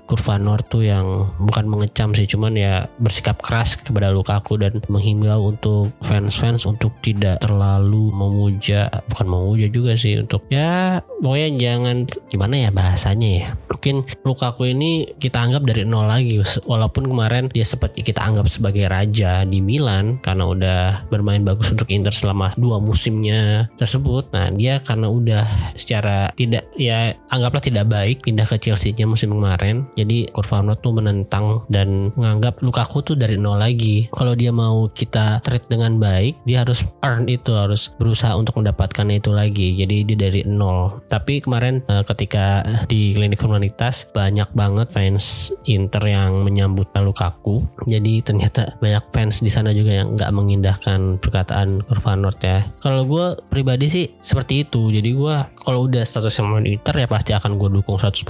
Kurvanor 0.07 0.63
tuh 0.63 0.87
yang 0.87 1.31
bukan 1.41 1.65
mengecam 1.67 2.13
sih 2.15 2.27
cuman 2.29 2.53
ya 2.55 2.87
bersikap 3.01 3.39
keras 3.41 3.77
kepada 3.79 4.09
Lukaku 4.09 4.59
dan 4.59 4.79
menghimbau 4.97 5.53
untuk 5.53 5.93
fans-fans 6.01 6.65
untuk 6.65 6.97
tidak 7.05 7.37
terlalu 7.45 8.09
memuja 8.09 8.89
bukan 9.13 9.27
memuja 9.29 9.67
juga 9.69 9.93
sih 9.93 10.17
untuk 10.17 10.49
ya 10.49 10.99
pokoknya 11.21 11.49
jangan 11.53 11.97
gimana 12.27 12.55
ya 12.57 12.69
bahasanya 12.73 13.29
ya 13.29 13.47
mungkin 13.77 14.09
Lukaku 14.25 14.73
ini 14.73 15.05
kita 15.21 15.37
anggap 15.37 15.63
dari 15.63 15.85
nol 15.85 16.09
lagi 16.09 16.41
walaupun 16.65 17.05
kemarin 17.07 17.47
dia 17.53 17.61
sempat 17.61 17.93
kita 17.93 18.25
anggap 18.25 18.49
sebagai 18.49 18.89
raja 18.89 19.45
di 19.45 19.61
Milan 19.61 20.17
karena 20.19 20.43
udah 20.49 20.81
bermain 21.13 21.45
bagus 21.45 21.69
untuk 21.71 21.87
Inter 21.93 22.11
selama 22.11 22.51
dua 22.57 22.81
musimnya 22.81 23.69
tersebut. 23.77 24.33
Nah 24.33 24.49
dia 24.51 24.81
karena 24.81 25.07
udah 25.07 25.45
secara 25.77 26.33
tidak 26.33 26.65
ya 26.73 27.13
anggaplah 27.29 27.61
tidak 27.61 27.85
baik 27.85 28.25
pindah 28.25 28.49
ke 28.49 28.57
Chelsea-nya 28.57 29.05
musim 29.05 29.31
kemarin 29.31 29.85
jadi 29.93 30.27
Kurvano 30.33 30.73
tuh 30.73 30.97
menentang 30.97 31.63
dan 31.69 32.11
menganggap 32.17 32.59
Lukaku 32.65 33.05
tuh 33.05 33.15
dari 33.15 33.37
nol 33.37 33.61
lagi. 33.61 34.09
Kalau 34.09 34.33
dia 34.33 34.49
mau 34.49 34.86
kita 34.91 35.41
treat 35.41 35.65
dengan 35.71 35.97
baik 35.97 36.37
dia 36.45 36.61
harus 36.61 36.85
earn 37.01 37.25
itu 37.25 37.55
harus 37.55 37.91
berusaha 37.97 38.35
untuk 38.37 38.59
mendapatkan 38.61 39.07
itu 39.09 39.33
lagi. 39.33 39.73
Jadi 39.79 40.07
dia 40.07 40.17
dari 40.17 40.41
nol. 40.45 41.01
Tapi 41.09 41.41
kemarin 41.41 41.81
eh, 41.89 42.03
ketika 42.05 42.63
di 42.85 43.17
klinik 43.17 43.41
humanitas 43.41 44.07
banyak 44.13 44.47
banget 44.53 44.87
fans 44.93 45.51
Inter 45.65 46.03
yang 46.05 46.45
menyambut 46.45 46.89
Lukaku. 46.97 47.63
Jadi 47.87 48.21
ternyata 48.21 48.77
banyak 48.77 49.03
fans 49.13 49.41
di 49.41 49.51
sana 49.51 49.71
juga 49.73 49.93
yang 49.93 50.13
nggak 50.17 50.31
mengindahkan 50.33 51.21
perkataan 51.21 51.81
Kurvanort 51.85 52.39
ya. 52.41 52.67
Kalau 52.83 53.05
gue 53.05 53.37
pribadi 53.49 53.87
sih 53.89 54.05
seperti 54.21 54.67
itu. 54.67 54.89
Jadi 54.93 55.09
gue 55.13 55.35
kalau 55.63 55.89
udah 55.89 56.03
status 56.03 56.31
sama 56.31 56.63
Inter 56.63 56.95
ya 56.95 57.07
pasti 57.09 57.31
akan 57.35 57.59
gue 57.59 57.69
dukung 57.79 57.99
100% 57.99 58.23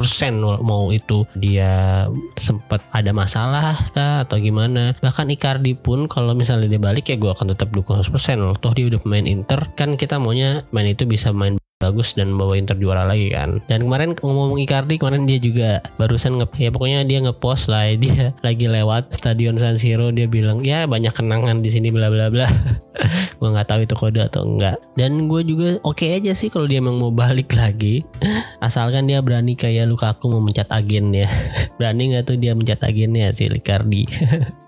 mau 0.62 0.90
itu 0.90 1.28
dia 1.38 2.06
sempat 2.38 2.82
ada 2.94 3.12
masalah 3.12 3.78
kah 3.94 4.26
atau 4.26 4.38
gimana. 4.40 4.94
Bahkan 5.02 5.30
Icardi 5.34 5.78
pun 5.78 6.10
kalau 6.10 6.34
misalnya 6.34 6.47
dia 6.56 6.80
balik 6.80 7.12
ya 7.12 7.20
gue 7.20 7.28
akan 7.28 7.52
tetap 7.52 7.76
dukung 7.76 8.00
100% 8.00 8.40
loh 8.40 8.56
toh 8.56 8.72
dia 8.72 8.88
udah 8.88 9.04
pemain 9.04 9.28
Inter 9.28 9.60
kan 9.76 10.00
kita 10.00 10.16
maunya 10.16 10.64
main 10.72 10.88
itu 10.88 11.04
bisa 11.04 11.36
main 11.36 11.60
bagus 11.78 12.18
dan 12.18 12.34
bawa 12.34 12.58
Inter 12.58 12.74
juara 12.82 13.06
lagi 13.06 13.30
kan. 13.30 13.62
Dan 13.70 13.86
kemarin 13.86 14.18
ngomong 14.18 14.58
Icardi 14.58 14.98
kemarin 14.98 15.30
dia 15.30 15.38
juga 15.38 15.78
barusan 16.02 16.42
nge 16.42 16.50
ya 16.58 16.70
pokoknya 16.74 17.06
dia 17.06 17.22
ngepost 17.22 17.70
lah 17.70 17.94
dia 18.02 18.34
lagi 18.42 18.66
lewat 18.66 19.14
stadion 19.14 19.62
San 19.62 19.78
Siro 19.78 20.10
dia 20.10 20.26
bilang 20.26 20.66
ya 20.66 20.90
banyak 20.90 21.14
kenangan 21.14 21.62
di 21.62 21.70
sini 21.70 21.94
bla 21.94 22.10
bla 22.10 22.34
bla. 22.34 22.50
gue 23.38 23.50
nggak 23.54 23.70
tahu 23.70 23.86
itu 23.86 23.94
kode 23.94 24.22
atau 24.26 24.42
enggak. 24.50 24.82
Dan 24.98 25.30
gue 25.30 25.46
juga 25.46 25.78
oke 25.86 26.02
okay 26.02 26.18
aja 26.18 26.34
sih 26.34 26.50
kalau 26.50 26.66
dia 26.66 26.82
emang 26.82 26.98
mau 26.98 27.14
balik 27.14 27.54
lagi. 27.54 28.02
Asalkan 28.66 29.06
dia 29.06 29.22
berani 29.22 29.54
kayak 29.54 29.86
Lukaku 29.86 30.34
mau 30.34 30.42
mencat 30.42 30.74
agen 30.74 31.14
ya. 31.14 31.30
berani 31.78 32.18
nggak 32.18 32.26
tuh 32.26 32.38
dia 32.42 32.58
mencat 32.58 32.82
agennya 32.82 33.30
si 33.38 33.46
Icardi. 33.46 34.10